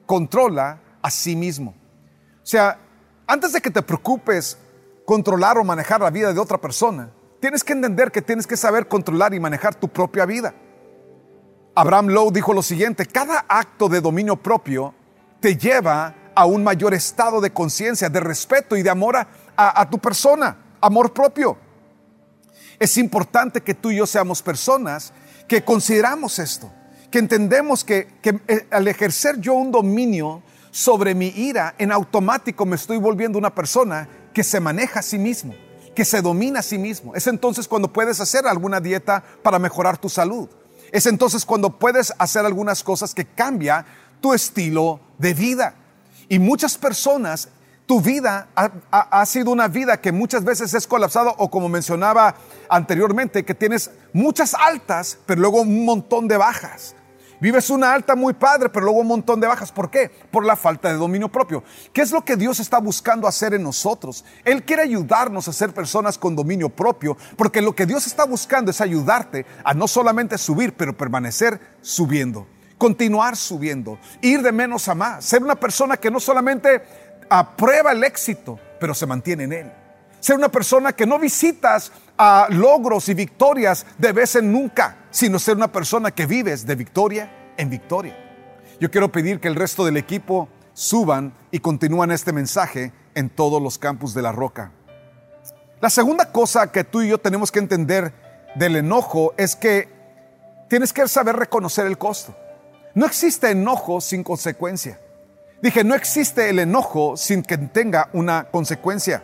controla 0.05 0.79
a 1.01 1.11
sí 1.11 1.35
mismo. 1.35 1.75
O 2.41 2.45
sea, 2.45 2.79
antes 3.27 3.53
de 3.53 3.61
que 3.61 3.69
te 3.69 3.81
preocupes 3.81 4.57
controlar 5.05 5.57
o 5.57 5.63
manejar 5.63 6.01
la 6.01 6.09
vida 6.09 6.33
de 6.33 6.39
otra 6.39 6.57
persona, 6.57 7.11
tienes 7.39 7.63
que 7.63 7.73
entender 7.73 8.11
que 8.11 8.21
tienes 8.21 8.47
que 8.47 8.57
saber 8.57 8.87
controlar 8.87 9.33
y 9.33 9.39
manejar 9.39 9.75
tu 9.75 9.87
propia 9.87 10.25
vida. 10.25 10.53
Abraham 11.75 12.07
Lowe 12.07 12.31
dijo 12.31 12.53
lo 12.53 12.63
siguiente, 12.63 13.05
cada 13.05 13.45
acto 13.47 13.87
de 13.89 14.01
dominio 14.01 14.37
propio 14.37 14.95
te 15.39 15.55
lleva 15.55 16.15
a 16.37 16.45
un 16.45 16.63
mayor 16.63 16.93
estado 16.93 17.41
de 17.41 17.51
conciencia, 17.51 18.09
de 18.09 18.19
respeto 18.19 18.77
y 18.77 18.83
de 18.83 18.91
amor 18.91 19.15
a, 19.55 19.89
tu 19.89 19.97
persona, 19.97 20.55
amor 20.79 21.11
propio. 21.11 21.57
Es 22.77 22.95
importante 22.97 23.61
que 23.61 23.73
tú 23.73 23.89
y 23.89 23.95
yo 23.95 24.05
seamos 24.05 24.43
personas 24.43 25.13
que 25.47 25.63
consideramos 25.63 26.37
esto, 26.37 26.71
que 27.09 27.17
entendemos 27.17 27.83
que, 27.83 28.19
que, 28.21 28.39
eh, 28.47 28.67
al 28.69 28.87
ejercer 28.87 29.39
yo 29.39 29.55
un 29.55 29.71
dominio 29.71 30.43
sobre 30.69 31.15
mi 31.15 31.29
ira, 31.29 31.73
en 31.79 31.91
automático 31.91 32.67
me 32.67 32.75
estoy 32.75 32.99
volviendo 32.99 33.39
una 33.39 33.55
persona 33.55 34.07
que 34.31 34.43
se 34.43 34.59
maneja 34.59 34.99
a 34.99 35.03
sí 35.03 35.17
mismo, 35.17 35.55
que 35.95 36.05
se 36.05 36.21
domina 36.21 36.59
a 36.59 36.63
sí 36.63 36.77
mismo. 36.77 37.15
Es 37.15 37.25
entonces 37.25 37.67
cuando 37.67 37.91
puedes 37.91 38.21
hacer 38.21 38.45
alguna 38.45 38.79
dieta 38.79 39.23
para 39.41 39.57
mejorar 39.57 39.97
tu 39.97 40.07
salud. 40.07 40.47
Es 40.91 41.07
entonces 41.07 41.47
cuando 41.47 41.79
puedes 41.79 42.13
hacer 42.19 42.45
algunas 42.45 42.83
cosas 42.83 43.15
que 43.15 43.25
cambia 43.25 43.87
tu 44.21 44.35
estilo 44.35 44.99
de 45.17 45.33
vida. 45.33 45.73
Y 46.29 46.39
muchas 46.39 46.77
personas, 46.77 47.49
tu 47.85 48.01
vida 48.01 48.49
ha, 48.55 49.25
sido 49.25 49.51
una 49.51 49.69
vida 49.69 50.01
que 50.01 50.11
muchas 50.11 50.43
veces 50.43 50.73
es 50.73 50.85
colapsado 50.85 51.33
o 51.37 51.49
como 51.49 51.69
mencionaba 51.69 52.35
anteriormente, 52.69 53.45
que 53.45 53.55
tienes 53.55 53.91
muchas 54.11 54.53
altas, 54.53 55.19
pero 55.25 55.39
luego 55.39 55.61
un 55.61 55.85
montón 55.85 56.27
de 56.27 56.35
bajas. 56.35 56.95
Vives 57.39 57.69
una 57.69 57.93
alta 57.93 58.15
muy 58.15 58.33
padre, 58.33 58.67
pero 58.67 58.85
luego 58.85 58.99
un 58.99 59.07
montón 59.07 59.39
de 59.39 59.47
bajas. 59.47 59.71
¿Por 59.71 59.91
qué? 59.91 60.09
Por 60.31 60.43
la 60.43 60.55
falta 60.55 60.89
de 60.89 60.95
dominio 60.95 61.29
propio. 61.29 61.63
¿Qué 61.93 62.01
es 62.01 62.11
lo 62.11 62.25
que 62.25 62.35
Dios 62.35 62.59
está 62.59 62.79
buscando 62.79 63.27
hacer 63.27 63.53
en 63.53 63.63
nosotros? 63.63 64.25
Él 64.43 64.63
quiere 64.63 64.81
ayudarnos 64.81 65.47
a 65.47 65.53
ser 65.53 65.71
personas 65.71 66.17
con 66.17 66.35
dominio 66.35 66.67
propio, 66.67 67.15
porque 67.37 67.61
lo 67.61 67.75
que 67.75 67.85
Dios 67.85 68.07
está 68.07 68.25
buscando 68.25 68.71
es 68.71 68.81
ayudarte 68.81 69.45
a 69.63 69.73
no 69.73 69.87
solamente 69.87 70.37
subir, 70.37 70.73
pero 70.75 70.97
permanecer 70.97 71.61
subiendo 71.81 72.47
continuar 72.77 73.35
subiendo, 73.35 73.99
ir 74.21 74.41
de 74.41 74.51
menos 74.51 74.87
a 74.87 74.95
más, 74.95 75.25
ser 75.25 75.41
una 75.43 75.55
persona 75.55 75.97
que 75.97 76.11
no 76.11 76.19
solamente 76.19 76.83
aprueba 77.29 77.91
el 77.91 78.03
éxito, 78.03 78.59
pero 78.79 78.93
se 78.93 79.05
mantiene 79.05 79.45
en 79.45 79.53
él. 79.53 79.71
Ser 80.19 80.35
una 80.35 80.49
persona 80.49 80.93
que 80.93 81.05
no 81.05 81.19
visitas 81.19 81.91
a 82.17 82.47
logros 82.49 83.09
y 83.09 83.13
victorias 83.13 83.85
de 83.97 84.11
vez 84.11 84.35
en 84.35 84.51
nunca, 84.51 84.97
sino 85.11 85.39
ser 85.39 85.55
una 85.55 85.71
persona 85.71 86.11
que 86.11 86.25
vives 86.25 86.65
de 86.65 86.75
victoria 86.75 87.53
en 87.57 87.69
victoria. 87.69 88.15
Yo 88.79 88.91
quiero 88.91 89.11
pedir 89.11 89.39
que 89.39 89.47
el 89.47 89.55
resto 89.55 89.85
del 89.85 89.97
equipo 89.97 90.49
suban 90.73 91.33
y 91.51 91.59
continúen 91.59 92.11
este 92.11 92.33
mensaje 92.33 92.91
en 93.15 93.29
todos 93.29 93.61
los 93.61 93.77
campus 93.77 94.13
de 94.13 94.21
la 94.21 94.31
roca. 94.31 94.71
La 95.79 95.89
segunda 95.89 96.31
cosa 96.31 96.71
que 96.71 96.83
tú 96.83 97.01
y 97.01 97.09
yo 97.09 97.19
tenemos 97.19 97.51
que 97.51 97.59
entender 97.59 98.13
del 98.55 98.75
enojo 98.75 99.33
es 99.37 99.55
que 99.55 99.89
tienes 100.67 100.91
que 100.93 101.07
saber 101.07 101.35
reconocer 101.35 101.85
el 101.85 101.97
costo. 101.97 102.35
No 102.97 103.05
existe 103.05 103.51
enojo 103.51 104.01
sin 104.01 104.23
consecuencia. 104.23 104.99
Dije, 105.61 105.83
no 105.83 105.93
existe 105.93 106.49
el 106.49 106.57
enojo 106.57 107.15
sin 107.15 107.43
que 107.43 107.55
tenga 107.55 108.09
una 108.13 108.45
consecuencia. 108.49 109.23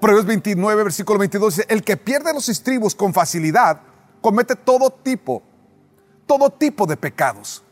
Proverbios 0.00 0.26
29, 0.26 0.82
versículo 0.82 1.16
22 1.20 1.54
dice, 1.54 1.66
el 1.72 1.84
que 1.84 1.96
pierde 1.96 2.34
los 2.34 2.48
estribos 2.48 2.96
con 2.96 3.14
facilidad 3.14 3.80
comete 4.20 4.56
todo 4.56 4.90
tipo, 4.90 5.40
todo 6.26 6.50
tipo 6.50 6.84
de 6.84 6.96
pecados. 6.96 7.62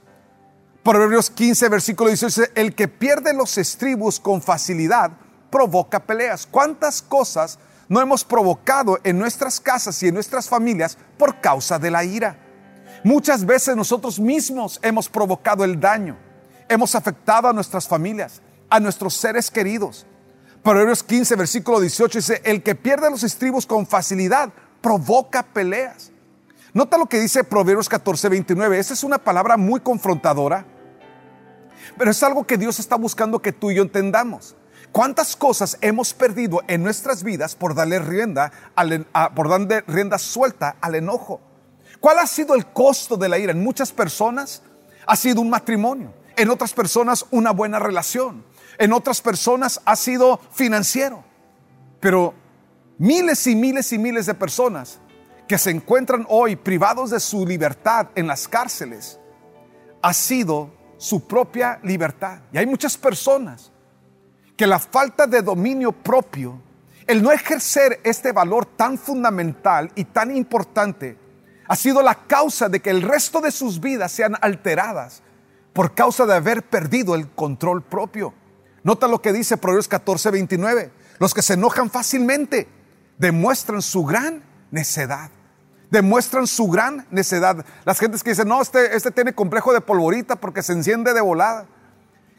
Proverbios 0.84 1.30
15, 1.30 1.68
versículo 1.68 2.10
18 2.10 2.26
dice, 2.42 2.52
el 2.54 2.72
que 2.76 2.86
pierde 2.86 3.34
los 3.34 3.58
estribos 3.58 4.20
con 4.20 4.40
facilidad 4.40 5.10
provoca 5.50 5.98
peleas. 5.98 6.46
¿Cuántas 6.46 7.02
cosas 7.02 7.58
no 7.88 8.00
hemos 8.00 8.22
provocado 8.22 9.00
en 9.02 9.18
nuestras 9.18 9.58
casas 9.58 10.00
y 10.04 10.06
en 10.06 10.14
nuestras 10.14 10.48
familias 10.48 10.96
por 11.18 11.40
causa 11.40 11.80
de 11.80 11.90
la 11.90 12.04
ira? 12.04 12.43
Muchas 13.04 13.44
veces 13.44 13.76
nosotros 13.76 14.18
mismos 14.18 14.80
hemos 14.82 15.10
provocado 15.10 15.62
el 15.62 15.78
daño, 15.78 16.16
hemos 16.70 16.94
afectado 16.94 17.48
a 17.48 17.52
nuestras 17.52 17.86
familias, 17.86 18.40
a 18.70 18.80
nuestros 18.80 19.12
seres 19.12 19.50
queridos. 19.50 20.06
Proverbios 20.62 21.02
15, 21.02 21.36
versículo 21.36 21.80
18 21.80 22.18
dice, 22.18 22.40
el 22.46 22.62
que 22.62 22.74
pierde 22.74 23.10
los 23.10 23.22
estribos 23.22 23.66
con 23.66 23.86
facilidad 23.86 24.48
provoca 24.80 25.42
peleas. 25.42 26.12
Nota 26.72 26.96
lo 26.96 27.04
que 27.04 27.20
dice 27.20 27.44
Proverbios 27.44 27.90
14, 27.90 28.30
29. 28.30 28.78
Esa 28.78 28.94
es 28.94 29.04
una 29.04 29.18
palabra 29.18 29.58
muy 29.58 29.80
confrontadora, 29.80 30.64
pero 31.98 32.10
es 32.10 32.22
algo 32.22 32.46
que 32.46 32.56
Dios 32.56 32.80
está 32.80 32.96
buscando 32.96 33.42
que 33.42 33.52
tú 33.52 33.70
y 33.70 33.74
yo 33.74 33.82
entendamos. 33.82 34.56
¿Cuántas 34.92 35.36
cosas 35.36 35.76
hemos 35.82 36.14
perdido 36.14 36.62
en 36.68 36.82
nuestras 36.82 37.22
vidas 37.22 37.54
por 37.54 37.74
darle 37.74 37.98
rienda, 37.98 38.50
por 39.36 39.50
darle 39.50 39.82
rienda 39.82 40.16
suelta 40.16 40.76
al 40.80 40.94
enojo? 40.94 41.42
¿Cuál 42.04 42.18
ha 42.18 42.26
sido 42.26 42.54
el 42.54 42.66
costo 42.66 43.16
de 43.16 43.30
la 43.30 43.38
ira? 43.38 43.52
En 43.52 43.64
muchas 43.64 43.90
personas 43.90 44.60
ha 45.06 45.16
sido 45.16 45.40
un 45.40 45.48
matrimonio, 45.48 46.12
en 46.36 46.50
otras 46.50 46.74
personas 46.74 47.24
una 47.30 47.50
buena 47.50 47.78
relación, 47.78 48.44
en 48.76 48.92
otras 48.92 49.22
personas 49.22 49.80
ha 49.86 49.96
sido 49.96 50.38
financiero. 50.52 51.24
Pero 52.00 52.34
miles 52.98 53.46
y 53.46 53.56
miles 53.56 53.90
y 53.90 53.98
miles 53.98 54.26
de 54.26 54.34
personas 54.34 54.98
que 55.48 55.56
se 55.56 55.70
encuentran 55.70 56.26
hoy 56.28 56.56
privados 56.56 57.08
de 57.08 57.20
su 57.20 57.46
libertad 57.46 58.08
en 58.16 58.26
las 58.26 58.48
cárceles, 58.48 59.18
ha 60.02 60.12
sido 60.12 60.74
su 60.98 61.26
propia 61.26 61.80
libertad. 61.84 62.40
Y 62.52 62.58
hay 62.58 62.66
muchas 62.66 62.98
personas 62.98 63.72
que 64.58 64.66
la 64.66 64.78
falta 64.78 65.26
de 65.26 65.40
dominio 65.40 65.90
propio, 65.90 66.60
el 67.06 67.22
no 67.22 67.32
ejercer 67.32 68.02
este 68.04 68.30
valor 68.30 68.66
tan 68.66 68.98
fundamental 68.98 69.90
y 69.94 70.04
tan 70.04 70.36
importante, 70.36 71.23
ha 71.66 71.76
sido 71.76 72.02
la 72.02 72.26
causa 72.26 72.68
de 72.68 72.80
que 72.80 72.90
el 72.90 73.02
resto 73.02 73.40
de 73.40 73.50
sus 73.50 73.80
vidas 73.80 74.12
sean 74.12 74.36
alteradas 74.40 75.22
por 75.72 75.94
causa 75.94 76.26
de 76.26 76.34
haber 76.34 76.62
perdido 76.62 77.14
el 77.14 77.28
control 77.30 77.82
propio. 77.82 78.32
Nota 78.82 79.08
lo 79.08 79.20
que 79.20 79.32
dice 79.32 79.56
Proverbios 79.56 79.88
14, 79.88 80.30
29. 80.30 80.92
Los 81.18 81.34
que 81.34 81.42
se 81.42 81.54
enojan 81.54 81.90
fácilmente 81.90 82.68
demuestran 83.18 83.82
su 83.82 84.04
gran 84.04 84.42
necedad. 84.70 85.30
Demuestran 85.90 86.46
su 86.46 86.68
gran 86.68 87.06
necedad. 87.10 87.64
Las 87.84 87.98
gentes 87.98 88.22
que 88.22 88.30
dicen, 88.30 88.48
no, 88.48 88.60
este, 88.60 88.96
este 88.96 89.10
tiene 89.10 89.34
complejo 89.34 89.72
de 89.72 89.80
polvorita 89.80 90.36
porque 90.36 90.62
se 90.62 90.72
enciende 90.72 91.12
de 91.12 91.20
volada. 91.20 91.66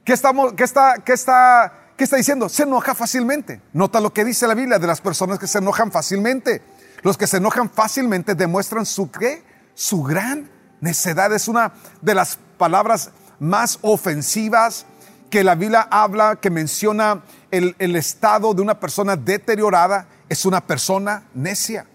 ¿Qué, 0.04 0.14
estamos, 0.14 0.54
qué, 0.54 0.64
está, 0.64 0.96
qué, 1.04 1.14
está, 1.14 1.74
¿Qué 1.98 2.04
está 2.04 2.18
diciendo? 2.18 2.50
Se 2.50 2.64
enoja 2.64 2.94
fácilmente. 2.94 3.62
Nota 3.74 4.00
lo 4.00 4.14
que 4.14 4.26
dice 4.26 4.48
la 4.48 4.54
Biblia 4.54 4.78
de 4.78 4.88
las 4.88 5.02
personas 5.02 5.40
que 5.40 5.48
se 5.48 5.60
enojan 5.60 5.92
fácilmente. 5.92 6.62
Los 7.06 7.20
que 7.20 7.28
se 7.28 7.38
enojan 7.38 7.70
fácilmente 7.70 8.34
demuestran 8.34 8.84
su 8.84 9.12
qué? 9.12 9.44
Su 9.76 10.02
gran 10.02 10.50
necedad. 10.82 11.32
Es 11.34 11.48
una 11.48 11.74
de 12.02 12.16
las 12.16 12.40
palabras 12.58 13.12
más 13.38 13.78
ofensivas, 13.84 14.88
que 15.30 15.44
la 15.44 15.54
Biblia 15.54 15.88
habla, 15.92 16.38
que 16.38 16.50
menciona 16.50 17.22
el, 17.52 17.96
estado 17.96 18.56
de 18.56 18.64
una 18.64 18.80
persona 18.80 19.16
deteriorada, 19.16 20.08
es 20.30 20.48
una 20.48 20.66
persona 20.66 21.28
necia. 21.36 21.86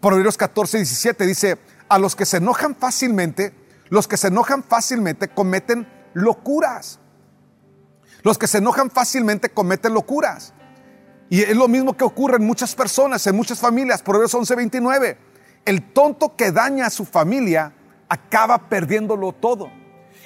Proverbios 0.00 0.36
14, 0.36 0.76
17 0.76 1.26
dice, 1.26 1.58
a 1.88 1.98
los 1.98 2.14
que 2.14 2.24
se 2.24 2.36
enojan 2.36 2.76
fácilmente, 2.76 3.52
los 3.88 4.06
que 4.06 4.16
se 4.16 4.28
enojan 4.28 4.62
fácilmente 4.62 5.26
cometen 5.26 5.88
locuras. 6.14 7.00
Los 8.22 8.38
que 8.38 8.46
se 8.46 8.58
enojan 8.58 8.88
fácilmente 8.88 9.50
cometen 9.50 9.94
locuras. 9.94 10.54
Y 11.30 11.42
es 11.42 11.56
lo 11.56 11.68
mismo 11.68 11.96
que 11.96 12.02
ocurre 12.02 12.36
en 12.36 12.44
muchas 12.44 12.74
personas, 12.74 13.24
en 13.28 13.36
muchas 13.36 13.60
familias. 13.60 14.02
Proverbios 14.02 14.34
11, 14.34 14.56
29. 14.56 15.18
El 15.64 15.92
tonto 15.92 16.34
que 16.34 16.50
daña 16.50 16.86
a 16.86 16.90
su 16.90 17.04
familia 17.04 17.72
acaba 18.08 18.68
perdiéndolo 18.68 19.32
todo. 19.32 19.70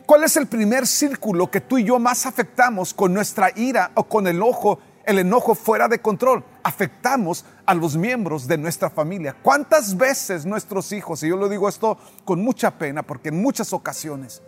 ¿Cuál 0.07 0.25
es 0.25 0.37
el 0.39 0.47
primer 0.47 0.87
círculo 0.87 1.51
que 1.51 1.61
tú 1.61 1.77
y 1.77 1.85
yo 1.85 1.99
más 1.99 2.25
afectamos 2.25 2.95
con 2.95 3.13
nuestra 3.13 3.51
ira 3.55 3.91
o 3.95 4.05
con 4.05 4.27
el 4.27 4.43
ojo, 4.43 4.79
el 5.05 5.19
enojo 5.19 5.55
fuera 5.55 5.89
de 5.89 6.01
control? 6.01 6.43
Afectamos 6.63 7.45
a 7.67 7.75
los 7.75 7.99
miembros 7.99 8.49
de 8.49 8.57
nuestra 8.57 8.89
familia. 8.89 9.37
¿Cuántas 9.43 9.99
veces 9.99 10.47
nuestros 10.47 10.91
hijos, 10.93 11.23
y 11.23 11.29
yo 11.29 11.37
lo 11.37 11.51
digo 11.51 11.69
esto 11.69 11.99
con 12.25 12.43
mucha 12.43 12.79
pena, 12.79 13.03
porque 13.03 13.29
en 13.29 13.43
muchas 13.43 13.75
ocasiones 13.75 14.43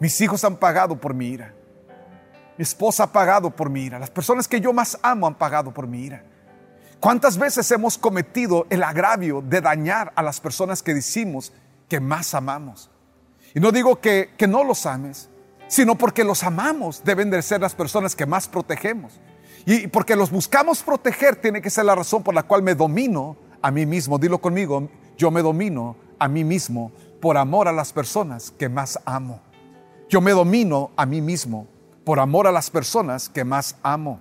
mis 0.00 0.20
hijos 0.20 0.44
han 0.44 0.56
pagado 0.56 1.00
por 1.00 1.14
mi 1.14 1.28
ira. 1.28 1.54
Mi 2.58 2.62
esposa 2.62 3.04
ha 3.04 3.12
pagado 3.12 3.50
por 3.50 3.70
mi 3.70 3.82
ira. 3.82 3.98
Las 3.98 4.10
personas 4.10 4.46
que 4.46 4.60
yo 4.60 4.72
más 4.72 4.98
amo 5.02 5.26
han 5.26 5.34
pagado 5.34 5.72
por 5.72 5.86
mi 5.86 6.04
ira. 6.04 6.24
¿Cuántas 7.00 7.36
veces 7.36 7.68
hemos 7.72 7.98
cometido 7.98 8.66
el 8.70 8.82
agravio 8.82 9.42
de 9.42 9.60
dañar 9.60 10.12
a 10.14 10.22
las 10.22 10.40
personas 10.40 10.82
que 10.82 10.94
decimos 10.94 11.52
que 11.88 11.98
más 11.98 12.34
amamos? 12.34 12.90
Y 13.54 13.60
no 13.60 13.72
digo 13.72 14.00
que, 14.00 14.30
no 14.48 14.62
los 14.62 14.86
ames, 14.86 15.28
sino 15.66 15.96
porque 15.96 16.22
los 16.22 16.44
amamos 16.44 17.02
deben 17.04 17.30
de 17.30 17.42
ser 17.42 17.60
las 17.60 17.74
personas 17.74 18.14
que 18.14 18.26
más 18.26 18.46
protegemos. 18.46 19.18
Y 19.66 19.88
porque 19.88 20.14
los 20.14 20.30
buscamos 20.30 20.82
proteger 20.82 21.36
tiene 21.36 21.60
que 21.60 21.70
ser 21.70 21.86
la 21.86 21.94
razón 21.94 22.22
por 22.22 22.34
la 22.34 22.44
cual 22.44 22.62
me 22.62 22.74
domino 22.74 23.36
a 23.60 23.70
mí 23.70 23.84
mismo. 23.86 24.18
Dilo 24.18 24.40
conmigo, 24.40 24.88
yo 25.16 25.30
me 25.30 25.42
domino 25.42 25.96
a 26.18 26.28
mí 26.28 26.44
mismo 26.44 26.92
por 27.20 27.36
amor 27.36 27.66
a 27.66 27.72
las 27.72 27.92
personas 27.92 28.52
que 28.52 28.68
más 28.68 28.98
amo. 29.04 29.40
Yo 30.08 30.20
me 30.20 30.30
domino 30.32 30.90
a 30.96 31.06
mí 31.06 31.20
mismo 31.20 31.66
por 32.04 32.20
amor 32.20 32.46
a 32.46 32.52
las 32.52 32.70
personas 32.70 33.28
que 33.28 33.44
más 33.44 33.76
amo. 33.82 34.20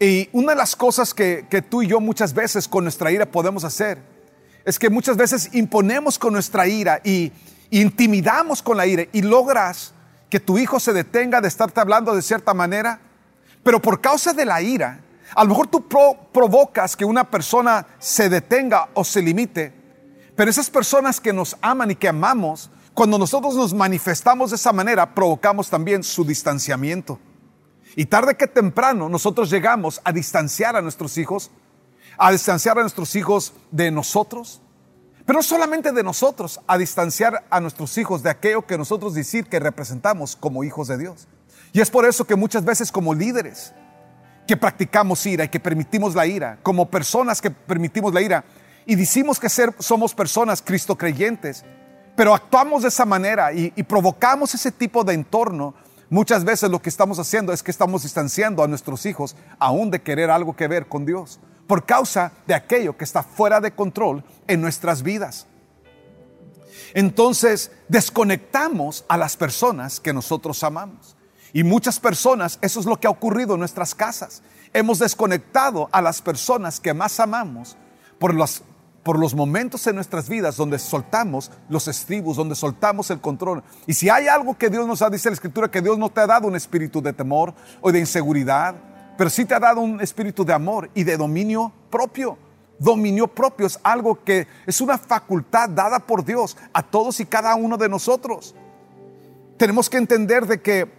Y 0.00 0.28
una 0.32 0.52
de 0.52 0.58
las 0.58 0.74
cosas 0.74 1.14
que, 1.14 1.46
que 1.48 1.62
tú 1.62 1.82
y 1.82 1.88
yo 1.88 2.00
muchas 2.00 2.34
veces 2.34 2.66
con 2.66 2.84
nuestra 2.84 3.12
ira 3.12 3.26
podemos 3.26 3.64
hacer 3.64 4.02
es 4.64 4.78
que 4.78 4.90
muchas 4.90 5.16
veces 5.16 5.50
imponemos 5.52 6.18
con 6.18 6.32
nuestra 6.32 6.66
ira 6.66 7.00
y 7.04 7.32
intimidamos 7.70 8.62
con 8.62 8.76
la 8.76 8.86
ira 8.86 9.04
y 9.12 9.22
logras 9.22 9.92
que 10.28 10.40
tu 10.40 10.58
hijo 10.58 10.80
se 10.80 10.92
detenga 10.92 11.40
de 11.40 11.48
estarte 11.48 11.80
hablando 11.80 12.14
de 12.14 12.22
cierta 12.22 12.54
manera, 12.54 13.00
pero 13.62 13.80
por 13.80 14.00
causa 14.00 14.32
de 14.32 14.44
la 14.44 14.62
ira, 14.62 15.00
a 15.34 15.44
lo 15.44 15.50
mejor 15.50 15.66
tú 15.66 15.86
provocas 16.32 16.96
que 16.96 17.04
una 17.04 17.24
persona 17.30 17.86
se 17.98 18.28
detenga 18.28 18.88
o 18.94 19.04
se 19.04 19.22
limite, 19.22 19.72
pero 20.36 20.50
esas 20.50 20.70
personas 20.70 21.20
que 21.20 21.32
nos 21.32 21.56
aman 21.60 21.90
y 21.90 21.96
que 21.96 22.08
amamos, 22.08 22.70
cuando 22.94 23.18
nosotros 23.18 23.54
nos 23.54 23.72
manifestamos 23.72 24.50
de 24.50 24.56
esa 24.56 24.72
manera, 24.72 25.14
provocamos 25.14 25.70
también 25.70 26.02
su 26.02 26.24
distanciamiento. 26.24 27.18
Y 27.96 28.06
tarde 28.06 28.36
que 28.36 28.46
temprano 28.46 29.08
nosotros 29.08 29.50
llegamos 29.50 30.00
a 30.04 30.12
distanciar 30.12 30.76
a 30.76 30.82
nuestros 30.82 31.16
hijos 31.18 31.50
a 32.18 32.30
distanciar 32.30 32.78
a 32.78 32.82
nuestros 32.82 33.16
hijos 33.16 33.52
de 33.70 33.90
nosotros, 33.90 34.60
pero 35.24 35.38
no 35.38 35.42
solamente 35.42 35.92
de 35.92 36.02
nosotros, 36.02 36.60
a 36.66 36.78
distanciar 36.78 37.44
a 37.50 37.60
nuestros 37.60 37.96
hijos 37.98 38.22
de 38.22 38.30
aquello 38.30 38.66
que 38.66 38.78
nosotros 38.78 39.14
decir 39.14 39.46
que 39.46 39.60
representamos 39.60 40.36
como 40.36 40.64
hijos 40.64 40.88
de 40.88 40.98
Dios. 40.98 41.28
Y 41.72 41.80
es 41.80 41.90
por 41.90 42.04
eso 42.04 42.24
que 42.24 42.36
muchas 42.36 42.64
veces 42.64 42.92
como 42.92 43.14
líderes 43.14 43.72
que 44.46 44.56
practicamos 44.56 45.24
ira 45.26 45.44
y 45.44 45.48
que 45.48 45.60
permitimos 45.60 46.14
la 46.14 46.26
ira, 46.26 46.58
como 46.62 46.90
personas 46.90 47.40
que 47.40 47.50
permitimos 47.50 48.12
la 48.12 48.20
ira 48.20 48.44
y 48.84 48.96
decimos 48.96 49.38
que 49.38 49.48
ser, 49.48 49.74
somos 49.78 50.14
personas 50.14 50.60
cristo 50.60 50.96
creyentes, 50.96 51.64
pero 52.16 52.34
actuamos 52.34 52.82
de 52.82 52.88
esa 52.88 53.04
manera 53.04 53.52
y, 53.52 53.70
provocamos 53.84 54.54
ese 54.54 54.70
tipo 54.70 55.04
de 55.04 55.14
entorno, 55.14 55.74
muchas 56.10 56.44
veces 56.44 56.70
lo 56.70 56.82
que 56.82 56.88
estamos 56.88 57.18
haciendo 57.18 57.52
es 57.52 57.62
que 57.62 57.70
estamos 57.70 58.02
distanciando 58.02 58.62
a 58.62 58.68
nuestros 58.68 59.06
hijos 59.06 59.36
aún 59.58 59.90
de 59.90 60.02
querer 60.02 60.30
algo 60.30 60.54
que 60.54 60.68
ver 60.68 60.86
con 60.86 61.06
Dios 61.06 61.40
por 61.66 61.86
causa 61.86 62.32
de 62.46 62.54
aquello 62.54 62.96
que 62.96 63.04
está 63.04 63.22
fuera 63.22 63.60
de 63.60 63.72
control 63.72 64.24
en 64.46 64.60
nuestras 64.60 65.02
vidas. 65.02 65.46
Entonces 66.94 67.70
desconectamos 67.88 69.04
a 69.08 69.16
las 69.16 69.36
personas 69.36 70.00
que 70.00 70.12
nosotros 70.12 70.62
amamos. 70.64 71.16
Y 71.54 71.64
muchas 71.64 72.00
personas, 72.00 72.58
eso 72.62 72.80
es 72.80 72.86
lo 72.86 72.98
que 72.98 73.06
ha 73.06 73.10
ocurrido 73.10 73.54
en 73.54 73.60
nuestras 73.60 73.94
casas. 73.94 74.42
Hemos 74.72 74.98
desconectado 74.98 75.88
a 75.92 76.00
las 76.02 76.22
personas 76.22 76.80
que 76.80 76.94
más 76.94 77.20
amamos 77.20 77.76
por 78.18 78.34
los, 78.34 78.62
por 79.02 79.18
los 79.18 79.34
momentos 79.34 79.86
en 79.86 79.96
nuestras 79.96 80.28
vidas 80.28 80.56
donde 80.56 80.78
soltamos 80.78 81.50
los 81.68 81.88
estribos, 81.88 82.36
donde 82.36 82.54
soltamos 82.54 83.10
el 83.10 83.20
control. 83.20 83.62
Y 83.86 83.94
si 83.94 84.08
hay 84.08 84.28
algo 84.28 84.56
que 84.56 84.70
Dios 84.70 84.86
nos 84.86 85.02
ha, 85.02 85.10
dice 85.10 85.28
la 85.28 85.34
Escritura, 85.34 85.70
que 85.70 85.82
Dios 85.82 85.98
no 85.98 86.10
te 86.10 86.20
ha 86.20 86.26
dado 86.26 86.46
un 86.46 86.56
espíritu 86.56 87.02
de 87.02 87.12
temor 87.12 87.54
o 87.80 87.90
de 87.90 87.98
inseguridad, 87.98 88.74
pero 89.18 89.28
sí 89.28 89.44
te 89.44 89.54
ha 89.54 89.60
dado 89.60 89.80
un 89.80 90.00
espíritu 90.00 90.44
de 90.44 90.52
amor 90.52 90.90
y 90.94 91.04
de 91.04 91.16
dominio 91.16 91.72
propio. 91.90 92.38
Dominio 92.78 93.28
propio 93.28 93.66
es 93.66 93.78
algo 93.82 94.22
que 94.24 94.46
es 94.66 94.80
una 94.80 94.98
facultad 94.98 95.68
dada 95.68 96.00
por 96.00 96.24
Dios 96.24 96.56
a 96.72 96.82
todos 96.82 97.20
y 97.20 97.26
cada 97.26 97.54
uno 97.54 97.76
de 97.76 97.88
nosotros. 97.88 98.54
Tenemos 99.56 99.88
que 99.88 99.98
entender 99.98 100.46
de 100.46 100.60
que 100.60 100.90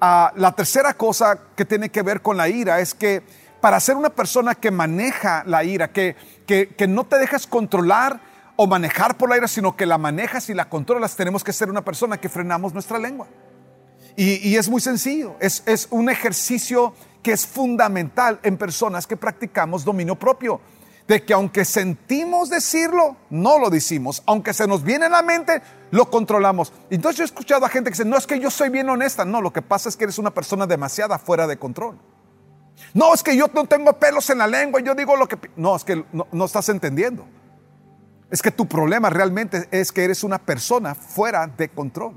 ah, 0.00 0.32
la 0.36 0.52
tercera 0.52 0.94
cosa 0.94 1.38
que 1.56 1.64
tiene 1.64 1.90
que 1.90 2.02
ver 2.02 2.22
con 2.22 2.36
la 2.36 2.48
ira 2.48 2.80
es 2.80 2.94
que 2.94 3.24
para 3.66 3.80
ser 3.80 3.96
una 3.96 4.10
persona 4.10 4.54
que 4.54 4.70
maneja 4.70 5.42
la 5.44 5.64
ira, 5.64 5.90
que, 5.90 6.14
que, 6.46 6.86
no 6.86 7.02
te 7.02 7.18
dejas 7.18 7.48
controlar 7.48 8.20
o 8.54 8.68
manejar 8.68 9.16
por 9.16 9.28
la 9.28 9.38
ira, 9.38 9.48
sino 9.48 9.74
que 9.74 9.86
la 9.86 9.98
manejas 9.98 10.48
y 10.50 10.54
la 10.54 10.68
controlas, 10.68 11.16
tenemos 11.16 11.42
que 11.42 11.52
ser 11.52 11.68
una 11.68 11.84
persona 11.84 12.16
que 12.16 12.28
frenamos 12.28 12.74
nuestra 12.74 12.96
lengua. 12.96 13.26
Y, 14.14 14.54
es 14.54 14.68
muy 14.68 14.80
sencillo, 14.80 15.34
es, 15.40 15.64
es 15.66 15.88
un 15.90 16.08
ejercicio 16.08 16.94
que 17.24 17.32
es 17.32 17.44
fundamental 17.44 18.38
en 18.44 18.56
personas 18.56 19.04
que 19.04 19.16
practicamos 19.16 19.84
dominio 19.84 20.14
propio 20.14 20.60
de 21.08 21.24
que 21.24 21.34
aunque 21.34 21.64
sentimos 21.64 22.48
decirlo, 22.48 23.16
no 23.30 23.58
lo 23.58 23.68
decimos. 23.68 24.22
Aunque 24.26 24.54
se 24.54 24.68
nos 24.68 24.84
viene 24.84 25.06
a 25.06 25.08
la 25.08 25.22
mente, 25.22 25.60
lo 25.90 26.08
controlamos. 26.08 26.72
Entonces 26.88 27.18
yo 27.18 27.24
he 27.24 27.26
escuchado 27.26 27.66
a 27.66 27.68
gente 27.68 27.90
que 27.90 27.94
dice, 27.94 28.08
no 28.08 28.16
es 28.16 28.28
que 28.28 28.38
yo 28.38 28.48
soy 28.48 28.68
bien 28.68 28.88
honesta. 28.88 29.24
No, 29.24 29.40
lo 29.40 29.52
que 29.52 29.62
pasa 29.62 29.88
es 29.88 29.96
que 29.96 30.04
eres 30.04 30.18
una 30.18 30.32
persona 30.32 30.68
demasiada 30.68 31.18
fuera 31.18 31.48
de 31.48 31.56
control. 31.56 31.98
No, 32.94 33.14
es 33.14 33.22
que 33.22 33.36
yo 33.36 33.46
no 33.54 33.64
tengo 33.66 33.92
pelos 33.94 34.28
en 34.30 34.38
la 34.38 34.46
lengua, 34.46 34.80
yo 34.80 34.94
digo 34.94 35.16
lo 35.16 35.28
que... 35.28 35.38
No, 35.56 35.76
es 35.76 35.84
que 35.84 36.04
no, 36.12 36.26
no 36.30 36.44
estás 36.44 36.68
entendiendo. 36.68 37.26
Es 38.30 38.42
que 38.42 38.50
tu 38.50 38.66
problema 38.66 39.10
realmente 39.10 39.68
es 39.70 39.92
que 39.92 40.04
eres 40.04 40.24
una 40.24 40.38
persona 40.38 40.94
fuera 40.94 41.46
de 41.46 41.68
control. 41.68 42.14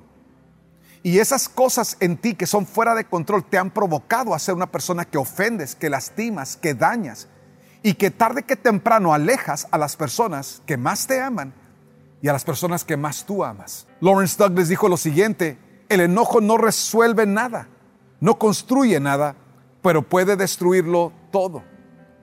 Y 1.02 1.20
esas 1.20 1.48
cosas 1.48 1.96
en 2.00 2.18
ti 2.18 2.36
que 2.36 2.46
son 2.46 2.66
fuera 2.66 2.94
de 2.94 3.06
control 3.06 3.46
te 3.46 3.58
han 3.58 3.72
provocado 3.72 4.34
a 4.34 4.40
ser 4.40 4.56
una 4.56 4.72
persona 4.72 5.06
que 5.06 5.18
ofendes, 5.18 5.76
que 5.76 5.90
lastimas, 5.90 6.58
que 6.58 6.74
dañas 6.74 7.30
y 7.82 7.94
que 7.94 8.12
tarde 8.12 8.44
que 8.44 8.58
temprano 8.58 9.14
alejas 9.14 9.68
a 9.72 9.78
las 9.78 9.96
personas 9.96 10.62
que 10.66 10.76
más 10.76 11.08
te 11.08 11.22
aman 11.22 11.54
y 12.22 12.28
a 12.28 12.34
las 12.34 12.44
personas 12.44 12.84
que 12.84 12.98
más 12.98 13.26
tú 13.26 13.46
amas. 13.46 13.88
Lawrence 14.02 14.36
Douglas 14.38 14.68
dijo 14.68 14.90
lo 14.90 14.98
siguiente, 14.98 15.58
el 15.88 16.02
enojo 16.02 16.42
no 16.42 16.58
resuelve 16.58 17.26
nada, 17.26 17.70
no 18.20 18.38
construye 18.38 19.00
nada, 19.00 19.36
pero 19.82 20.02
puede 20.02 20.36
destruirlo 20.36 21.12
todo. 21.32 21.64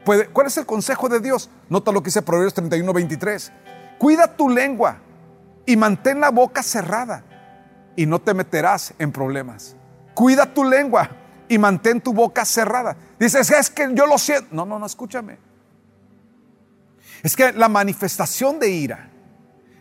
¿Cuál 0.05 0.47
es 0.47 0.57
el 0.57 0.67
consejo 0.67 1.09
de 1.09 1.21
Dios? 1.21 1.51
Nota 1.69 1.91
lo 1.91 2.01
que 2.03 2.07
dice 2.07 2.23
Proverbios 2.23 2.55
31, 2.55 2.93
23. 2.93 3.53
Cuida 3.99 4.37
tu 4.37 4.49
lengua 4.49 4.99
y 5.65 5.77
mantén 5.77 6.21
la 6.21 6.31
boca 6.31 6.63
cerrada 6.63 7.25
y 7.97 8.07
no 8.07 8.21
te 8.21 8.35
meterás 8.35 8.95
en 8.99 9.11
problemas. 9.11 9.75
Cuida 10.15 10.47
tu 10.47 10.63
lengua 10.65 11.11
y 11.49 11.59
mantén 11.59 12.01
tu 12.01 12.13
boca 12.13 12.45
cerrada. 12.45 12.97
Dices, 13.19 13.51
es 13.51 13.71
que 13.71 13.89
yo 13.95 14.07
lo 14.07 14.19
siento. 14.19 14.49
No, 14.53 14.65
no, 14.65 14.79
no, 14.79 14.87
escúchame. 14.87 15.39
Es 17.23 17.35
que 17.35 17.53
la 17.53 17.69
manifestación 17.69 18.59
de 18.59 18.69
ira, 18.69 19.11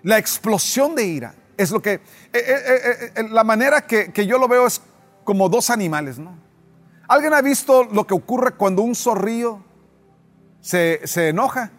la 0.03 0.17
explosión 0.17 0.95
de 0.95 1.05
ira, 1.05 1.35
es 1.57 1.71
lo 1.71 1.81
que, 1.81 1.93
eh, 1.93 2.01
eh, 2.33 3.11
eh, 3.15 3.23
la 3.29 3.43
manera 3.43 3.85
que, 3.85 4.11
yo 4.25 4.37
lo 4.37 4.47
veo 4.47 4.67
es 4.67 4.81
como 5.23 5.49
dos 5.49 5.69
animales, 5.69 6.17
¿no? 6.17 6.37
¿Alguien 7.07 7.33
ha 7.33 7.41
visto 7.41 7.83
lo 7.83 8.07
que 8.07 8.13
ocurre 8.13 8.51
cuando 8.51 8.81
un 8.81 8.95
zorrillo 8.95 9.59
se, 10.61 11.01
se 11.05 11.29
enoja? 11.29 11.71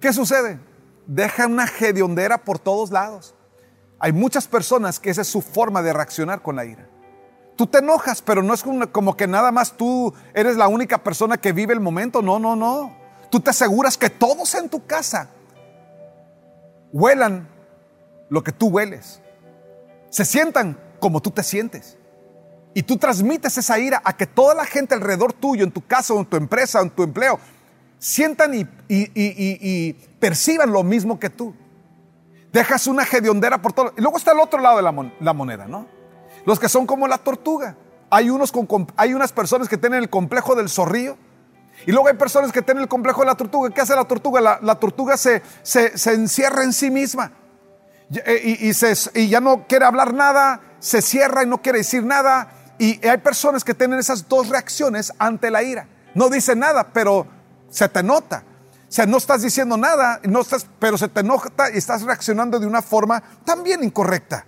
¿Qué 0.00 0.12
sucede? 0.12 0.58
Deja 1.06 1.46
una 1.46 1.66
hediondera 1.66 2.38
por 2.44 2.58
todos 2.58 2.90
lados. 2.90 3.34
Hay 3.98 4.12
muchas 4.12 4.48
personas 4.48 4.98
que 4.98 5.10
esa 5.10 5.22
es 5.22 5.28
su 5.28 5.42
forma 5.42 5.82
de 5.82 5.92
reaccionar 5.92 6.42
con 6.42 6.56
la 6.56 6.64
ira. 6.64 6.88
Tú 7.56 7.66
te 7.66 7.78
enojas, 7.78 8.22
pero 8.22 8.42
no 8.42 8.54
es 8.54 8.64
como 8.90 9.16
que 9.16 9.26
nada 9.26 9.52
más 9.52 9.72
tú 9.72 10.14
eres 10.32 10.56
la 10.56 10.68
única 10.68 10.98
persona 10.98 11.36
que 11.36 11.52
vive 11.52 11.74
el 11.74 11.80
momento. 11.80 12.22
No, 12.22 12.38
no, 12.38 12.56
no. 12.56 12.96
Tú 13.30 13.40
te 13.40 13.50
aseguras 13.50 13.98
que 13.98 14.08
todos 14.08 14.54
en 14.54 14.70
tu 14.70 14.86
casa 14.86 15.28
huelan 16.92 17.46
lo 18.30 18.42
que 18.42 18.52
tú 18.52 18.68
hueles. 18.68 19.20
Se 20.08 20.24
sientan 20.24 20.78
como 20.98 21.20
tú 21.20 21.30
te 21.30 21.42
sientes. 21.42 21.98
Y 22.74 22.82
tú 22.82 22.96
transmites 22.96 23.58
esa 23.58 23.78
ira 23.78 24.00
a 24.04 24.16
que 24.16 24.26
toda 24.26 24.54
la 24.54 24.64
gente 24.64 24.94
alrededor 24.94 25.32
tuyo, 25.32 25.64
en 25.64 25.72
tu 25.72 25.84
casa, 25.84 26.14
en 26.14 26.24
tu 26.24 26.36
empresa, 26.36 26.80
en 26.80 26.90
tu 26.90 27.02
empleo, 27.02 27.40
sientan 27.98 28.52
y, 28.54 29.92
perciban 30.18 30.72
lo 30.72 30.82
mismo 30.82 31.18
que 31.18 31.30
tú. 31.30 31.54
Dejas 32.52 32.86
una 32.86 33.04
hediondera 33.04 33.62
por 33.62 33.72
todo. 33.72 33.92
Y 33.96 34.00
luego 34.00 34.18
está 34.18 34.32
el 34.32 34.40
otro 34.40 34.60
lado 34.60 34.76
de 34.76 34.82
la, 34.82 35.12
la 35.20 35.32
moneda, 35.32 35.66
¿no? 35.66 35.86
Los 36.44 36.58
que 36.58 36.68
son 36.68 36.86
como 36.86 37.06
la 37.06 37.18
tortuga. 37.18 37.76
Hay, 38.10 38.28
unos 38.28 38.50
con, 38.50 38.66
hay 38.96 39.14
unas 39.14 39.32
personas 39.32 39.68
que 39.68 39.76
tienen 39.76 40.00
el 40.00 40.10
complejo 40.10 40.54
del 40.54 40.68
zorrillo. 40.68 41.16
Y 41.86 41.92
luego 41.92 42.08
hay 42.08 42.14
personas 42.14 42.52
que 42.52 42.60
tienen 42.60 42.82
el 42.82 42.88
complejo 42.88 43.20
de 43.20 43.26
la 43.26 43.36
tortuga. 43.36 43.70
¿Qué 43.70 43.80
hace 43.80 43.94
la 43.94 44.04
tortuga? 44.04 44.58
La, 44.60 44.74
tortuga 44.76 45.16
se, 45.16 45.42
se, 45.62 46.12
encierra 46.12 46.64
en 46.64 46.72
sí 46.72 46.90
misma. 46.90 47.32
Eh, 48.26 48.58
y, 48.60 48.74
se, 48.74 48.92
y 49.14 49.28
ya 49.28 49.40
no 49.40 49.66
quiere 49.68 49.84
hablar 49.84 50.12
nada, 50.12 50.60
se 50.80 51.00
cierra 51.00 51.44
y 51.44 51.46
no 51.46 51.62
quiere 51.62 51.78
decir 51.78 52.04
nada. 52.04 52.52
Y 52.80 53.06
hay 53.06 53.18
personas 53.18 53.62
que 53.62 53.74
tienen 53.74 53.98
esas 53.98 54.26
dos 54.26 54.48
reacciones 54.48 55.12
ante 55.18 55.50
la 55.50 55.62
ira. 55.62 55.86
No 56.14 56.30
dice 56.30 56.56
nada, 56.56 56.94
pero 56.94 57.26
se 57.68 57.86
te 57.90 58.02
nota. 58.02 58.42
O 58.88 58.90
sea, 58.92 59.04
no 59.04 59.18
estás 59.18 59.42
diciendo 59.42 59.76
nada, 59.76 60.18
no 60.24 60.40
estás, 60.40 60.66
pero 60.78 60.96
se 60.96 61.08
te 61.08 61.22
nota 61.22 61.70
y 61.70 61.76
estás 61.76 62.00
reaccionando 62.00 62.58
de 62.58 62.66
una 62.66 62.80
forma 62.80 63.22
también 63.44 63.84
incorrecta. 63.84 64.46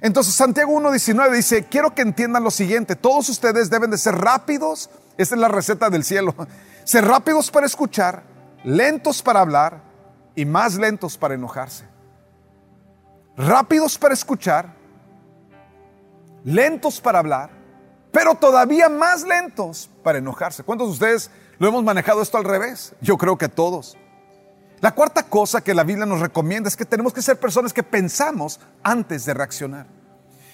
Entonces 0.00 0.34
Santiago 0.34 0.72
1.19 0.72 1.30
dice, 1.30 1.64
quiero 1.66 1.94
que 1.94 2.02
entiendan 2.02 2.42
lo 2.42 2.50
siguiente, 2.50 2.96
todos 2.96 3.28
ustedes 3.28 3.70
deben 3.70 3.92
de 3.92 3.96
ser 3.96 4.16
rápidos, 4.16 4.90
esta 5.16 5.36
es 5.36 5.40
la 5.40 5.46
receta 5.46 5.90
del 5.90 6.02
cielo, 6.02 6.34
ser 6.84 7.06
rápidos 7.06 7.48
para 7.48 7.64
escuchar, 7.64 8.24
lentos 8.64 9.22
para 9.22 9.40
hablar 9.40 9.82
y 10.34 10.44
más 10.46 10.74
lentos 10.74 11.16
para 11.16 11.34
enojarse. 11.34 11.84
Rápidos 13.36 13.98
para 13.98 14.14
escuchar, 14.14 14.73
lentos 16.44 17.00
para 17.00 17.18
hablar, 17.18 17.50
pero 18.12 18.34
todavía 18.36 18.88
más 18.88 19.24
lentos 19.24 19.90
para 20.04 20.18
enojarse. 20.18 20.62
¿Cuántos 20.62 20.88
de 20.88 20.92
ustedes 20.92 21.30
lo 21.58 21.66
hemos 21.66 21.82
manejado 21.82 22.22
esto 22.22 22.38
al 22.38 22.44
revés? 22.44 22.94
Yo 23.00 23.18
creo 23.18 23.36
que 23.36 23.48
todos. 23.48 23.96
La 24.80 24.94
cuarta 24.94 25.22
cosa 25.24 25.62
que 25.62 25.74
la 25.74 25.82
Biblia 25.82 26.06
nos 26.06 26.20
recomienda 26.20 26.68
es 26.68 26.76
que 26.76 26.84
tenemos 26.84 27.12
que 27.12 27.22
ser 27.22 27.40
personas 27.40 27.72
que 27.72 27.82
pensamos 27.82 28.60
antes 28.82 29.24
de 29.24 29.34
reaccionar. 29.34 29.86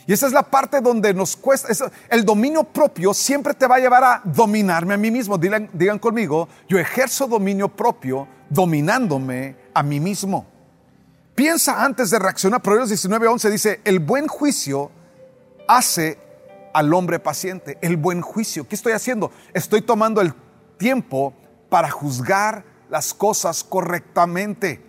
Y 0.07 0.12
esa 0.12 0.26
es 0.26 0.33
la 0.33 0.42
parte 0.42 0.81
donde 0.81 1.12
nos 1.12 1.37
cuesta, 1.37 1.68
el 2.09 2.24
dominio 2.24 2.64
propio 2.64 3.12
siempre 3.12 3.55
te 3.55 3.66
va 3.66 3.76
a 3.76 3.81
llevar 3.81 4.05
a 4.05 4.22
dominarme 4.24 4.94
a 4.94 4.96
mí 4.96 5.11
mismo. 5.11 5.37
Digan, 5.37 5.98
conmigo, 5.98 6.48
yo 6.68 6.79
ejerzo 6.79 7.26
dominio 7.26 7.68
propio 7.68 8.26
dominándome 8.48 9.57
a 9.74 9.83
mí 9.83 10.00
mismo. 10.00 10.46
Piensa 11.35 11.85
antes 11.85 12.11
de 12.11 12.18
reaccionar. 12.18 12.62
Proverbios 12.62 12.90
19:11 12.90 13.50
dice, 13.50 13.81
el 13.85 13.98
buen 13.98 14.26
juicio 14.26 14.90
hace 15.76 16.18
al 16.74 16.92
hombre 16.92 17.18
paciente. 17.18 17.78
El 17.80 17.96
buen 17.96 18.20
juicio. 18.20 18.66
¿Qué 18.66 18.74
estoy 18.74 18.92
haciendo? 18.92 19.30
Estoy 19.54 19.83
tomando 19.83 20.20
el 20.20 20.35
tiempo 20.76 21.33
para 21.68 21.90
juzgar 21.90 22.64
las 22.90 23.14
cosas 23.14 23.62
correctamente, 23.62 24.83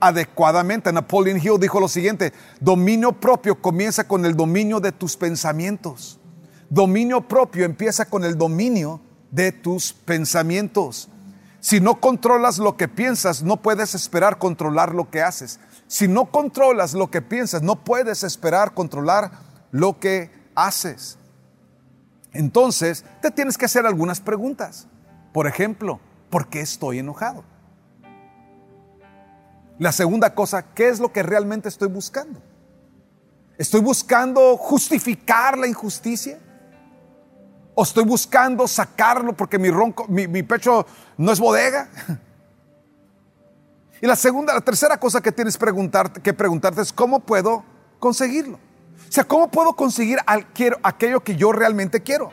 adecuadamente. 0.00 0.92
Napoleon 0.92 1.38
Hill 1.38 1.60
dijo 1.60 1.78
lo 1.78 1.88
siguiente, 1.88 2.32
dominio 2.60 3.12
propio 3.12 3.60
comienza 3.60 4.08
con 4.08 4.24
el 4.24 4.34
dominio 4.34 4.80
de 4.80 4.92
tus 4.92 5.16
pensamientos. 5.16 6.18
Dominio 6.70 7.28
propio 7.28 7.66
empieza 7.66 8.06
con 8.06 8.24
el 8.24 8.38
dominio 8.38 9.00
de 9.30 9.52
tus 9.52 9.92
pensamientos. 9.92 11.10
Si 11.60 11.80
no 11.80 12.00
controlas 12.00 12.58
lo 12.58 12.76
que 12.76 12.88
piensas, 12.88 13.42
no 13.42 13.60
puedes 13.60 13.94
esperar 13.94 14.38
controlar 14.38 14.94
lo 14.94 15.10
que 15.10 15.22
haces. 15.22 15.60
Si 15.86 16.08
no 16.08 16.26
controlas 16.26 16.94
lo 16.94 17.10
que 17.10 17.22
piensas, 17.22 17.62
no 17.62 17.84
puedes 17.84 18.22
esperar 18.22 18.74
controlar 18.74 19.53
lo 19.74 20.00
que 20.00 20.30
haces. 20.54 21.18
Entonces, 22.32 23.04
te 23.20 23.30
tienes 23.30 23.58
que 23.58 23.66
hacer 23.66 23.84
algunas 23.84 24.20
preguntas. 24.20 24.86
Por 25.34 25.46
ejemplo, 25.46 26.00
¿Por 26.34 26.48
qué 26.48 26.62
estoy 26.62 26.98
enojado? 26.98 27.44
La 29.78 29.92
segunda 29.92 30.34
cosa, 30.34 30.74
¿qué 30.74 30.88
es 30.88 30.98
lo 30.98 31.12
que 31.12 31.22
realmente 31.22 31.68
estoy 31.68 31.86
buscando? 31.86 32.42
¿Estoy 33.56 33.80
buscando 33.80 34.56
justificar 34.56 35.56
la 35.56 35.68
injusticia? 35.68 36.40
¿O 37.72 37.84
estoy 37.84 38.02
buscando 38.02 38.66
sacarlo 38.66 39.32
porque 39.32 39.60
mi, 39.60 39.70
ronco, 39.70 40.08
mi, 40.08 40.42
pecho 40.42 40.84
no 41.16 41.30
es 41.30 41.38
bodega? 41.38 41.88
Y 44.02 44.06
la 44.08 44.16
segunda, 44.16 44.52
la 44.52 44.60
tercera 44.60 44.98
cosa 44.98 45.20
que 45.20 45.30
tienes 45.30 45.56
que 45.56 46.32
preguntarte 46.34 46.80
es 46.82 46.92
cómo 46.92 47.20
puedo 47.20 47.64
conseguirlo. 48.00 48.58
O 49.08 49.12
sea, 49.12 49.24
¿cómo 49.24 49.50
puedo 49.50 49.74
conseguir 49.74 50.18
aquello 50.26 51.20
que 51.22 51.36
yo 51.36 51.52
realmente 51.52 52.02
quiero? 52.02 52.30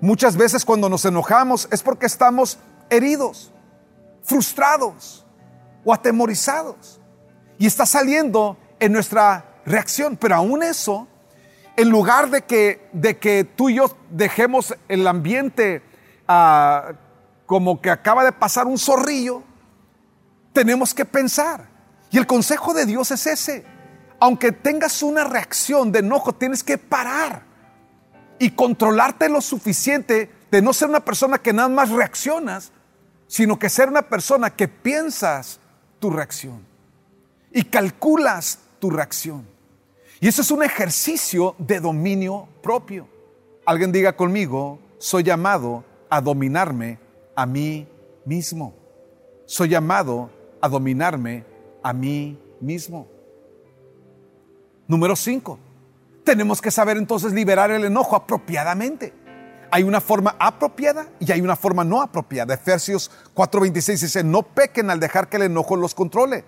Muchas 0.00 0.36
veces 0.36 0.64
cuando 0.64 0.88
nos 0.88 1.04
enojamos 1.04 1.68
es 1.70 1.82
porque 1.82 2.06
estamos 2.06 2.58
heridos, 2.90 3.52
frustrados 4.22 5.24
o 5.84 5.94
atemorizados. 5.94 7.00
Y 7.58 7.66
está 7.66 7.86
saliendo 7.86 8.58
en 8.78 8.92
nuestra 8.92 9.60
reacción. 9.64 10.16
Pero 10.16 10.34
aún 10.34 10.62
eso, 10.62 11.08
en 11.76 11.88
lugar 11.88 12.30
de 12.30 12.42
que, 12.42 12.88
de 12.92 13.18
que 13.18 13.44
tú 13.44 13.70
y 13.70 13.76
yo 13.76 13.96
dejemos 14.10 14.74
el 14.88 15.06
ambiente 15.06 15.82
ah, 16.28 16.92
como 17.46 17.80
que 17.80 17.90
acaba 17.90 18.24
de 18.24 18.32
pasar 18.32 18.66
un 18.66 18.78
zorrillo, 18.78 19.42
tenemos 20.52 20.92
que 20.92 21.04
pensar. 21.04 21.68
Y 22.10 22.18
el 22.18 22.26
consejo 22.26 22.74
de 22.74 22.84
Dios 22.84 23.10
es 23.10 23.26
ese. 23.26 23.75
Aunque 24.18 24.52
tengas 24.52 25.02
una 25.02 25.24
reacción 25.24 25.92
de 25.92 25.98
enojo, 26.00 26.32
tienes 26.32 26.62
que 26.62 26.78
parar 26.78 27.42
y 28.38 28.50
controlarte 28.50 29.28
lo 29.28 29.40
suficiente 29.40 30.30
de 30.50 30.62
no 30.62 30.72
ser 30.72 30.88
una 30.88 31.04
persona 31.04 31.38
que 31.38 31.52
nada 31.52 31.68
más 31.68 31.90
reaccionas, 31.90 32.72
sino 33.26 33.58
que 33.58 33.68
ser 33.68 33.88
una 33.88 34.02
persona 34.02 34.50
que 34.50 34.68
piensas 34.68 35.60
tu 35.98 36.10
reacción 36.10 36.64
y 37.52 37.64
calculas 37.64 38.60
tu 38.78 38.90
reacción. 38.90 39.46
Y 40.20 40.28
eso 40.28 40.42
es 40.42 40.50
un 40.50 40.62
ejercicio 40.62 41.54
de 41.58 41.80
dominio 41.80 42.48
propio. 42.62 43.08
Alguien 43.66 43.92
diga 43.92 44.16
conmigo, 44.16 44.78
soy 44.98 45.24
llamado 45.24 45.84
a 46.08 46.20
dominarme 46.20 46.98
a 47.34 47.44
mí 47.44 47.86
mismo. 48.24 48.74
Soy 49.44 49.68
llamado 49.68 50.30
a 50.60 50.68
dominarme 50.68 51.44
a 51.82 51.92
mí 51.92 52.38
mismo. 52.60 53.08
Número 54.88 55.16
5. 55.16 55.58
Tenemos 56.24 56.60
que 56.60 56.70
saber 56.70 56.96
entonces 56.96 57.32
liberar 57.32 57.70
el 57.70 57.84
enojo 57.84 58.16
apropiadamente. 58.16 59.12
Hay 59.70 59.82
una 59.82 60.00
forma 60.00 60.36
apropiada 60.38 61.08
y 61.18 61.32
hay 61.32 61.40
una 61.40 61.56
forma 61.56 61.84
no 61.84 62.02
apropiada. 62.02 62.54
Efesios 62.54 63.10
4:26 63.34 64.00
dice, 64.00 64.24
no 64.24 64.42
pequen 64.42 64.90
al 64.90 65.00
dejar 65.00 65.28
que 65.28 65.36
el 65.36 65.44
enojo 65.44 65.76
los 65.76 65.94
controle. 65.94 66.44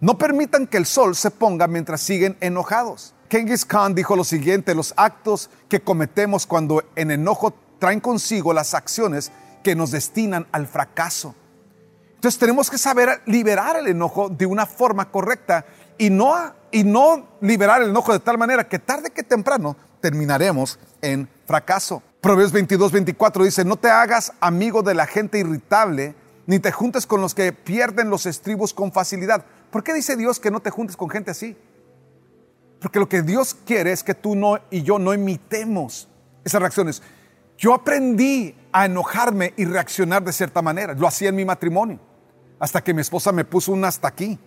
No 0.00 0.16
permitan 0.18 0.66
que 0.66 0.76
el 0.76 0.86
sol 0.86 1.16
se 1.16 1.30
ponga 1.30 1.66
mientras 1.66 2.00
siguen 2.00 2.36
enojados. 2.40 3.14
Genghis 3.30 3.64
Khan 3.64 3.94
dijo 3.94 4.16
lo 4.16 4.24
siguiente, 4.24 4.74
los 4.74 4.94
actos 4.96 5.50
que 5.68 5.80
cometemos 5.80 6.46
cuando 6.46 6.82
en 6.94 7.10
enojo 7.10 7.54
traen 7.78 8.00
consigo 8.00 8.52
las 8.52 8.74
acciones 8.74 9.32
que 9.62 9.74
nos 9.74 9.90
destinan 9.90 10.46
al 10.52 10.66
fracaso. 10.66 11.34
Entonces 12.14 12.38
tenemos 12.38 12.70
que 12.70 12.78
saber 12.78 13.22
liberar 13.26 13.76
el 13.76 13.86
enojo 13.86 14.28
de 14.28 14.46
una 14.46 14.66
forma 14.66 15.10
correcta 15.10 15.66
y 15.98 16.10
no, 16.10 16.34
y 16.70 16.84
no 16.84 17.28
liberar 17.40 17.82
el 17.82 17.90
enojo 17.90 18.12
de 18.12 18.20
tal 18.20 18.38
manera 18.38 18.68
que 18.68 18.78
tarde 18.78 19.10
que 19.10 19.22
temprano 19.22 19.76
terminaremos 20.00 20.78
en 21.02 21.28
fracaso. 21.46 22.02
Proverbios 22.20 22.52
22, 22.52 22.92
24 22.92 23.44
dice, 23.44 23.64
no 23.64 23.76
te 23.76 23.90
hagas 23.90 24.32
amigo 24.40 24.82
de 24.82 24.94
la 24.94 25.06
gente 25.06 25.38
irritable, 25.38 26.14
ni 26.46 26.58
te 26.58 26.72
juntes 26.72 27.06
con 27.06 27.20
los 27.20 27.34
que 27.34 27.52
pierden 27.52 28.10
los 28.10 28.26
estribos 28.26 28.74
con 28.74 28.92
facilidad. 28.92 29.44
¿Por 29.70 29.84
qué 29.84 29.94
dice 29.94 30.16
Dios 30.16 30.40
que 30.40 30.50
no 30.50 30.60
te 30.60 30.70
juntes 30.70 30.96
con 30.96 31.10
gente 31.10 31.30
así? 31.30 31.56
Porque 32.80 32.98
lo 32.98 33.08
que 33.08 33.22
Dios 33.22 33.56
quiere 33.66 33.92
es 33.92 34.02
que 34.02 34.14
tú 34.14 34.36
y 34.70 34.82
yo 34.82 34.98
no 34.98 35.12
imitemos 35.12 36.08
esas 36.44 36.60
reacciones. 36.60 37.02
Yo 37.56 37.74
aprendí 37.74 38.54
a 38.72 38.86
enojarme 38.86 39.52
y 39.56 39.64
reaccionar 39.64 40.22
de 40.22 40.32
cierta 40.32 40.62
manera. 40.62 40.94
Lo 40.94 41.06
hacía 41.08 41.30
en 41.30 41.36
mi 41.36 41.44
matrimonio, 41.44 41.98
hasta 42.58 42.82
que 42.82 42.94
mi 42.94 43.00
esposa 43.00 43.32
me 43.32 43.44
puso 43.44 43.72
un 43.72 43.84
hasta 43.84 44.08
aquí. 44.08 44.38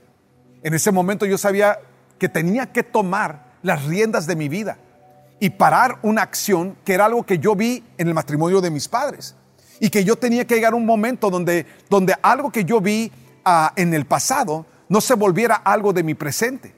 En 0.64 0.74
ese 0.74 0.92
momento 0.92 1.26
yo 1.26 1.38
sabía 1.38 1.80
que 2.22 2.30
tenía 2.30 2.72
que 2.72 2.84
tomar 2.84 3.58
las 3.64 3.84
riendas 3.86 4.28
de 4.28 4.36
mi 4.36 4.48
vida 4.48 4.78
y 5.40 5.50
parar 5.50 5.98
una 6.04 6.22
acción 6.22 6.78
que 6.86 6.94
era 6.94 7.06
algo 7.06 7.26
que 7.26 7.40
yo 7.40 7.56
vi 7.56 7.84
en 7.98 8.08
el 8.10 8.14
matrimonio 8.14 8.62
de 8.62 8.70
mis 8.70 8.88
padres. 8.88 9.34
Y 9.80 9.90
que 9.90 10.04
yo 10.04 10.16
tenía 10.16 10.46
que 10.46 10.54
llegar 10.54 10.74
a 10.74 10.76
un 10.76 10.86
momento 10.86 11.32
donde, 11.32 11.66
donde 11.90 12.14
algo 12.22 12.52
que 12.52 12.64
yo 12.64 12.80
vi 12.80 13.12
ah, 13.44 13.74
en 13.76 13.96
el 13.96 14.06
pasado 14.06 14.68
no 14.88 15.02
se 15.02 15.16
volviera 15.16 15.56
algo 15.56 15.94
de 15.94 16.04
mi 16.04 16.14
presente. 16.14 16.76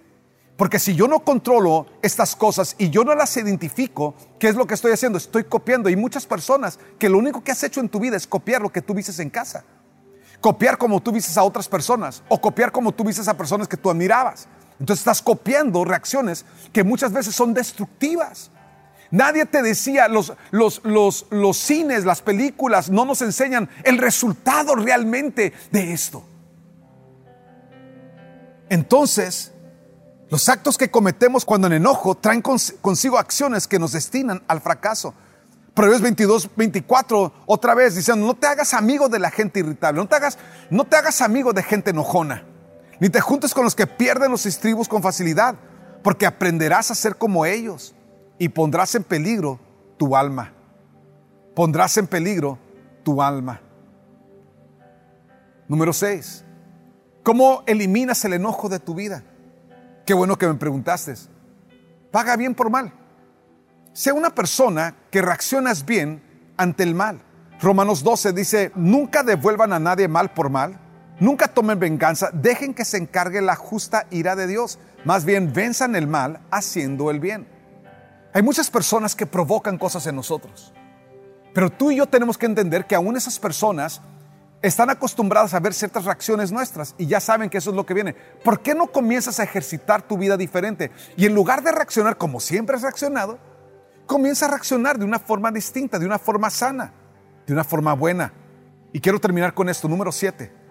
Porque 0.55 0.79
si 0.79 0.95
yo 0.95 1.09
no 1.09 1.25
controlo 1.25 1.87
estas 2.01 2.37
cosas 2.37 2.75
y 2.77 2.89
yo 2.89 3.03
no 3.03 3.13
las 3.13 3.35
identifico, 3.35 4.15
¿qué 4.39 4.47
es 4.47 4.55
lo 4.55 4.65
que 4.65 4.75
estoy 4.75 4.93
haciendo? 4.93 5.17
Estoy 5.17 5.43
copiando. 5.43 5.89
Y 5.89 5.97
muchas 5.97 6.25
personas 6.25 6.79
que 6.97 7.09
lo 7.09 7.17
único 7.17 7.43
que 7.43 7.51
has 7.51 7.61
hecho 7.63 7.81
en 7.81 7.89
tu 7.89 7.99
vida 7.99 8.15
es 8.15 8.25
copiar 8.25 8.61
lo 8.61 8.71
que 8.71 8.81
tú 8.81 8.93
vistes 8.93 9.19
en 9.19 9.29
casa. 9.29 9.65
Copiar 10.39 10.77
como 10.77 11.01
tú 11.01 11.11
vistes 11.11 11.37
a 11.37 11.43
otras 11.43 11.67
personas 11.67 12.23
o 12.29 12.39
copiar 12.39 12.71
como 12.71 12.93
tú 12.93 13.03
vistes 13.03 13.27
a 13.27 13.35
personas 13.35 13.67
que 13.67 13.75
tú 13.75 13.89
admirabas. 13.89 14.47
Entonces 14.79 15.01
estás 15.01 15.21
copiando 15.21 15.85
reacciones 15.85 16.45
que 16.71 16.83
muchas 16.83 17.11
veces 17.13 17.35
son 17.35 17.53
destructivas. 17.53 18.51
Nadie 19.11 19.45
te 19.45 19.61
decía, 19.61 20.07
los, 20.07 20.33
los, 20.49 20.81
los, 20.83 21.27
los 21.29 21.57
cines, 21.57 22.03
las 22.03 22.21
películas 22.21 22.89
no 22.89 23.05
nos 23.05 23.21
enseñan 23.21 23.69
el 23.83 23.99
resultado 23.99 24.75
realmente 24.75 25.53
de 25.71 25.93
esto. 25.93 26.25
Entonces, 28.69 29.53
los 30.31 30.49
actos 30.49 30.79
que 30.79 30.89
cometemos 30.89 31.45
cuando 31.45 31.67
en 31.67 31.73
enojo 31.73 32.15
traen 32.15 32.41
consigo 32.41 33.19
acciones 33.19 33.67
que 33.67 33.77
nos 33.77 33.91
destinan 33.91 34.41
al 34.47 34.61
fracaso. 34.61 35.13
Proverbios 35.75 36.01
22, 36.01 36.49
24, 36.55 37.33
otra 37.45 37.75
vez 37.75 37.93
diciendo, 37.93 38.25
no 38.25 38.33
te 38.33 38.47
hagas 38.47 38.73
amigo 38.73 39.09
de 39.09 39.19
la 39.19 39.29
gente 39.29 39.59
irritable, 39.59 40.01
no 40.01 40.07
te 40.07 40.15
hagas, 40.15 40.39
no 40.71 40.85
te 40.85 40.95
hagas 40.95 41.21
amigo 41.21 41.53
de 41.53 41.61
gente 41.61 41.91
enojona, 41.91 42.45
ni 43.03 43.09
te 43.09 43.19
juntes 43.19 43.53
con 43.53 43.65
los 43.65 43.75
que 43.75 43.85
pierden 43.85 44.31
los 44.31 44.45
estribos 44.45 44.87
con 44.87 45.03
facilidad, 45.03 45.55
porque 46.03 46.25
aprenderás 46.25 46.89
a 46.89 46.95
ser 46.95 47.17
como 47.17 47.45
ellos 47.45 47.93
y 48.39 48.47
pondrás 48.47 48.95
en 48.95 49.03
peligro 49.03 49.59
tu 49.97 50.15
alma. 50.15 50.53
Pondrás 51.53 51.97
en 51.97 52.07
peligro 52.07 52.57
tu 53.03 53.21
alma. 53.21 53.59
Número 55.67 55.91
6. 55.91 56.45
¿Cómo 57.23 57.63
eliminas 57.65 58.23
el 58.23 58.31
enojo 58.31 58.69
de 58.69 58.79
tu 58.79 58.95
vida? 58.95 59.21
Qué 60.05 60.13
bueno 60.13 60.37
que 60.37 60.47
me 60.47 60.53
preguntaste. 60.53 61.13
Paga 62.09 62.37
bien 62.37 62.55
por 62.55 62.69
mal. 62.69 62.93
Sea 63.91 64.13
una 64.13 64.29
persona 64.29 64.95
que 65.11 65.21
reaccionas 65.21 65.85
bien 65.85 66.23
ante 66.55 66.83
el 66.83 66.95
mal. 66.95 67.21
Romanos 67.59 68.01
12 68.01 68.31
dice, 68.31 68.71
nunca 68.75 69.23
devuelvan 69.23 69.73
a 69.73 69.79
nadie 69.79 70.07
mal 70.07 70.31
por 70.31 70.49
mal, 70.49 70.79
nunca 71.23 71.47
tomen 71.47 71.79
venganza, 71.79 72.29
dejen 72.33 72.73
que 72.73 72.83
se 72.83 72.97
encargue 72.97 73.41
la 73.41 73.55
justa 73.55 74.07
ira 74.11 74.35
de 74.35 74.45
Dios, 74.45 74.77
más 75.05 75.23
bien 75.23 75.53
venzan 75.53 75.95
el 75.95 76.05
mal 76.05 76.41
haciendo 76.51 77.09
el 77.09 77.21
bien. 77.21 77.47
Hay 78.33 78.41
muchas 78.43 78.69
personas 78.69 79.15
que 79.15 79.25
provocan 79.25 79.77
cosas 79.77 80.05
en 80.05 80.17
nosotros, 80.17 80.73
pero 81.53 81.69
tú 81.69 81.91
y 81.91 81.95
yo 81.95 82.07
tenemos 82.07 82.37
que 82.37 82.45
entender 82.45 82.85
que 82.85 82.95
aún 82.95 83.15
esas 83.15 83.39
personas 83.39 84.01
están 84.61 84.89
acostumbradas 84.89 85.53
a 85.53 85.61
ver 85.61 85.73
ciertas 85.73 86.03
reacciones 86.03 86.51
nuestras 86.51 86.93
y 86.97 87.05
ya 87.05 87.21
saben 87.21 87.49
que 87.49 87.57
eso 87.57 87.69
es 87.69 87.75
lo 87.75 87.85
que 87.85 87.93
viene. 87.93 88.15
¿Por 88.43 88.61
qué 88.61 88.75
no 88.75 88.87
comienzas 88.87 89.39
a 89.39 89.43
ejercitar 89.43 90.01
tu 90.01 90.17
vida 90.17 90.35
diferente? 90.35 90.91
Y 91.15 91.25
en 91.25 91.33
lugar 91.33 91.63
de 91.63 91.71
reaccionar 91.71 92.17
como 92.17 92.41
siempre 92.41 92.75
has 92.75 92.81
reaccionado, 92.81 93.39
comienza 94.05 94.47
a 94.47 94.49
reaccionar 94.49 94.99
de 94.99 95.05
una 95.05 95.19
forma 95.19 95.51
distinta, 95.51 95.99
de 95.99 96.05
una 96.05 96.19
forma 96.19 96.49
sana, 96.49 96.93
de 97.47 97.53
una 97.53 97.63
forma 97.63 97.93
buena. 97.93 98.33
Y 98.91 98.99
quiero 98.99 99.19
terminar 99.19 99.53
con 99.53 99.69
esto, 99.69 99.87
número 99.87 100.11
7. 100.11 100.62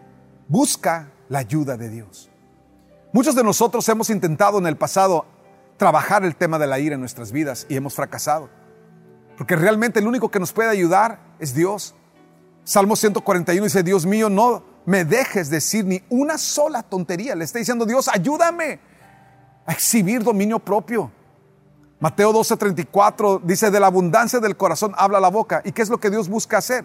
Busca 0.48 1.11
la 1.28 1.38
ayuda 1.38 1.76
de 1.76 1.88
Dios. 1.88 2.31
Muchos 3.12 3.35
de 3.35 3.44
nosotros 3.44 3.88
hemos 3.88 4.11
intentado 4.11 4.59
en 4.59 4.66
el 4.66 4.76
pasado 4.76 5.26
trabajar 5.76 6.24
el 6.24 6.37
tema 6.37 6.59
de 6.59 6.66
la 6.66 6.78
ira 6.78 6.94
en 6.94 7.00
nuestras 7.00 7.33
vidas 7.33 7.66
y 7.68 7.76
hemos 7.76 7.94
fracasado. 7.94 8.48
Porque 9.37 9.57
realmente 9.57 10.00
el 10.00 10.07
único 10.07 10.31
que 10.31 10.38
nos 10.38 10.52
puede 10.52 10.70
ayudar 10.70 11.18
es 11.38 11.55
Dios. 11.55 11.94
Salmo 12.64 12.96
141 12.96 13.64
dice, 13.64 13.83
Dios 13.83 14.07
mío, 14.07 14.28
no 14.28 14.62
me 14.87 15.05
dejes 15.05 15.50
decir 15.50 15.85
ni 15.85 16.02
una 16.09 16.38
sola 16.38 16.83
tontería. 16.83 17.35
Le 17.35 17.44
está 17.44 17.59
diciendo, 17.59 17.85
Dios, 17.85 18.09
ayúdame 18.09 18.81
a 19.66 19.72
exhibir 19.72 20.22
dominio 20.22 20.59
propio. 20.59 21.11
Mateo 22.00 22.33
12:34 22.33 23.42
dice, 23.42 23.70
de 23.70 23.78
la 23.78 23.87
abundancia 23.87 24.40
del 24.40 24.57
corazón 24.57 24.92
habla 24.96 25.20
la 25.20 25.28
boca. 25.28 25.62
¿Y 25.64 25.72
qué 25.72 25.83
es 25.83 25.88
lo 25.88 25.98
que 25.98 26.11
Dios 26.11 26.28
busca 26.28 26.59
hacer? 26.59 26.85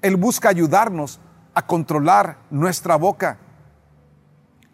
Él 0.00 0.16
busca 0.16 0.48
ayudarnos 0.48 1.20
a 1.54 1.66
controlar 1.66 2.38
nuestra 2.50 2.96
boca. 2.96 3.38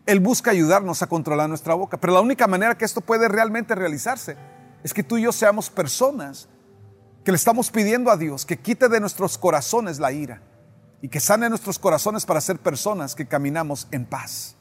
Él 0.06 0.20
busca 0.20 0.50
ayudarnos 0.50 1.02
a 1.02 1.06
controlar 1.06 1.48
nuestra 1.48 1.74
boca. 1.74 1.98
Pero 1.98 2.14
la 2.14 2.20
única 2.20 2.46
manera 2.46 2.76
que 2.76 2.84
esto 2.84 3.00
puede 3.00 3.28
realmente 3.28 3.74
realizarse 3.74 4.36
es 4.82 4.94
que 4.94 5.02
tú 5.02 5.18
y 5.18 5.22
yo 5.22 5.32
seamos 5.32 5.70
personas 5.70 6.48
que 7.24 7.32
le 7.32 7.36
estamos 7.36 7.70
pidiendo 7.70 8.10
a 8.10 8.16
Dios 8.16 8.46
que 8.46 8.58
quite 8.58 8.88
de 8.88 8.98
nuestros 8.98 9.36
corazones 9.36 10.00
la 10.00 10.10
ira 10.10 10.40
y 11.02 11.08
que 11.08 11.20
sane 11.20 11.48
nuestros 11.48 11.78
corazones 11.78 12.24
para 12.26 12.40
ser 12.40 12.58
personas 12.58 13.14
que 13.14 13.26
caminamos 13.26 13.88
en 13.90 14.06
paz. 14.06 14.56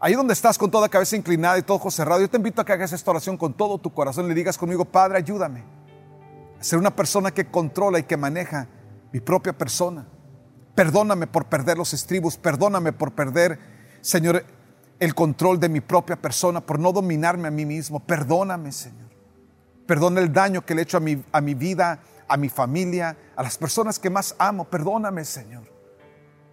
Ahí 0.00 0.14
donde 0.14 0.32
estás 0.32 0.56
con 0.56 0.70
toda 0.70 0.88
cabeza 0.88 1.16
inclinada 1.16 1.58
y 1.58 1.62
todo 1.62 1.76
ojo 1.76 1.90
cerrado, 1.90 2.20
yo 2.20 2.30
te 2.30 2.36
invito 2.36 2.62
a 2.62 2.64
que 2.64 2.72
hagas 2.72 2.92
esta 2.92 3.10
oración 3.10 3.36
con 3.36 3.52
todo 3.52 3.78
tu 3.78 3.92
corazón 3.92 4.28
le 4.28 4.34
digas 4.34 4.56
conmigo, 4.56 4.84
Padre, 4.84 5.18
ayúdame 5.18 5.64
a 6.58 6.64
ser 6.64 6.78
una 6.78 6.94
persona 6.94 7.32
que 7.32 7.50
controla 7.50 7.98
y 7.98 8.04
que 8.04 8.16
maneja 8.16 8.68
mi 9.12 9.20
propia 9.20 9.52
persona. 9.52 10.06
Perdóname 10.78 11.26
por 11.26 11.46
perder 11.46 11.76
los 11.76 11.92
estribos, 11.92 12.36
perdóname 12.36 12.92
por 12.92 13.10
perder, 13.10 13.58
Señor, 14.00 14.44
el 15.00 15.12
control 15.12 15.58
de 15.58 15.68
mi 15.68 15.80
propia 15.80 16.14
persona, 16.14 16.60
por 16.60 16.78
no 16.78 16.92
dominarme 16.92 17.48
a 17.48 17.50
mí 17.50 17.66
mismo. 17.66 17.98
Perdóname, 17.98 18.70
Señor. 18.70 19.10
Perdona 19.88 20.20
el 20.20 20.32
daño 20.32 20.64
que 20.64 20.76
le 20.76 20.82
he 20.82 20.84
hecho 20.84 20.98
a 20.98 21.00
mi, 21.00 21.20
a 21.32 21.40
mi 21.40 21.54
vida, 21.54 21.98
a 22.28 22.36
mi 22.36 22.48
familia, 22.48 23.16
a 23.34 23.42
las 23.42 23.58
personas 23.58 23.98
que 23.98 24.08
más 24.08 24.36
amo. 24.38 24.66
Perdóname, 24.66 25.24
Señor. 25.24 25.64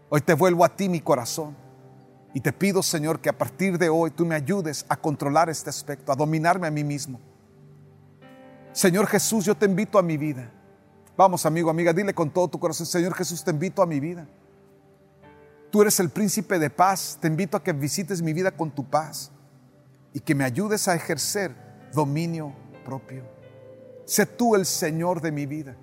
Hoy 0.09 0.21
te 0.21 0.33
vuelvo 0.33 0.65
a 0.65 0.75
ti 0.75 0.89
mi 0.89 1.01
corazón. 1.01 1.55
Y 2.33 2.41
te 2.41 2.51
pido, 2.51 2.81
Señor, 2.81 3.19
que 3.19 3.29
a 3.29 3.37
partir 3.37 3.77
de 3.77 3.89
hoy 3.89 4.09
tú 4.09 4.25
me 4.25 4.33
ayudes 4.33 4.87
a 4.89 4.97
controlar 4.97 5.51
este 5.51 5.69
aspecto, 5.69 6.11
a 6.11 6.15
dominarme 6.15 6.65
a 6.65 6.71
mí 6.71 6.83
mismo. 6.83 7.21
Señor 8.71 9.05
Jesús, 9.05 9.45
yo 9.45 9.53
te 9.53 9.67
invito 9.67 9.99
a 9.99 10.01
mi 10.01 10.17
vida. 10.17 10.51
Vamos, 11.17 11.45
amigo, 11.45 11.69
amiga, 11.69 11.93
dile 11.93 12.13
con 12.13 12.29
todo 12.29 12.47
tu 12.47 12.59
corazón, 12.59 12.85
Señor 12.85 13.13
Jesús, 13.13 13.43
te 13.43 13.51
invito 13.51 13.81
a 13.81 13.85
mi 13.85 13.99
vida. 13.99 14.27
Tú 15.71 15.81
eres 15.81 15.99
el 15.99 16.09
príncipe 16.09 16.57
de 16.57 16.69
paz. 16.69 17.17
Te 17.19 17.27
invito 17.27 17.57
a 17.57 17.63
que 17.63 17.73
visites 17.73 18.21
mi 18.21 18.31
vida 18.31 18.51
con 18.51 18.71
tu 18.71 18.85
paz 18.85 19.31
y 20.13 20.21
que 20.21 20.33
me 20.33 20.45
ayudes 20.45 20.87
a 20.87 20.95
ejercer 20.95 21.53
dominio 21.91 22.53
propio. 22.85 23.23
Sé 24.05 24.25
tú 24.25 24.55
el 24.55 24.65
Señor 24.65 25.19
de 25.19 25.33
mi 25.33 25.45
vida. 25.45 25.75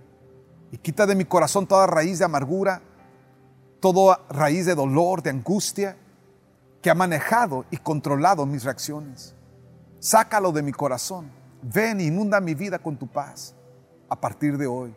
y 0.70 0.78
quita 0.78 1.04
de 1.04 1.14
mi 1.14 1.26
corazón 1.26 1.66
toda 1.66 1.86
raíz 1.86 2.18
de 2.18 2.24
amargura, 2.24 2.80
toda 3.78 4.22
raíz 4.30 4.64
de 4.64 4.74
dolor, 4.74 5.22
de 5.22 5.28
angustia 5.28 5.98
que 6.80 6.88
ha 6.88 6.94
manejado 6.94 7.66
y 7.70 7.76
controlado 7.76 8.46
mis 8.46 8.64
reacciones. 8.64 9.34
Sácalo 9.98 10.50
de 10.52 10.62
mi 10.62 10.72
corazón. 10.72 11.30
Ven, 11.60 12.00
inunda 12.00 12.40
mi 12.40 12.54
vida 12.54 12.78
con 12.78 12.96
tu 12.96 13.06
paz. 13.06 13.54
A 14.08 14.18
partir 14.18 14.56
de 14.56 14.66
hoy, 14.66 14.94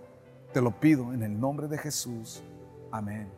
te 0.56 0.62
lo 0.62 0.72
pido 0.72 1.12
en 1.12 1.22
el 1.22 1.38
nombre 1.38 1.68
de 1.68 1.78
Jesús. 1.78 2.42
Amén. 2.90 3.30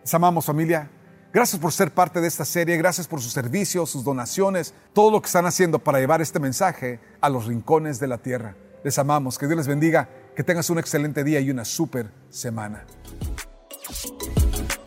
Les 0.00 0.14
amamos 0.14 0.44
familia. 0.44 0.88
Gracias 1.32 1.60
por 1.60 1.72
ser 1.72 1.90
parte 1.90 2.20
de 2.20 2.28
esta 2.28 2.44
serie, 2.44 2.76
gracias 2.76 3.08
por 3.08 3.20
sus 3.20 3.32
servicios, 3.32 3.90
sus 3.90 4.04
donaciones, 4.04 4.74
todo 4.92 5.10
lo 5.10 5.20
que 5.20 5.26
están 5.26 5.46
haciendo 5.46 5.80
para 5.80 5.98
llevar 5.98 6.22
este 6.22 6.38
mensaje 6.38 7.00
a 7.20 7.28
los 7.28 7.46
rincones 7.46 7.98
de 7.98 8.06
la 8.06 8.18
tierra. 8.18 8.54
Les 8.84 8.96
amamos, 8.96 9.38
que 9.38 9.46
Dios 9.48 9.56
les 9.56 9.66
bendiga, 9.66 10.08
que 10.36 10.44
tengas 10.44 10.70
un 10.70 10.78
excelente 10.78 11.24
día 11.24 11.40
y 11.40 11.50
una 11.50 11.64
súper 11.64 12.12
semana. 12.30 12.86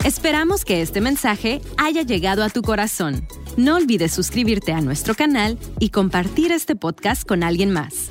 Esperamos 0.06 0.64
que 0.64 0.80
este 0.80 1.02
mensaje 1.02 1.60
haya 1.76 2.00
llegado 2.00 2.42
a 2.42 2.48
tu 2.48 2.62
corazón. 2.62 3.28
No 3.58 3.76
olvides 3.76 4.12
suscribirte 4.12 4.72
a 4.72 4.80
nuestro 4.80 5.14
canal 5.14 5.58
y 5.78 5.90
compartir 5.90 6.52
este 6.52 6.74
podcast 6.74 7.28
con 7.28 7.42
alguien 7.42 7.70
más. 7.70 8.10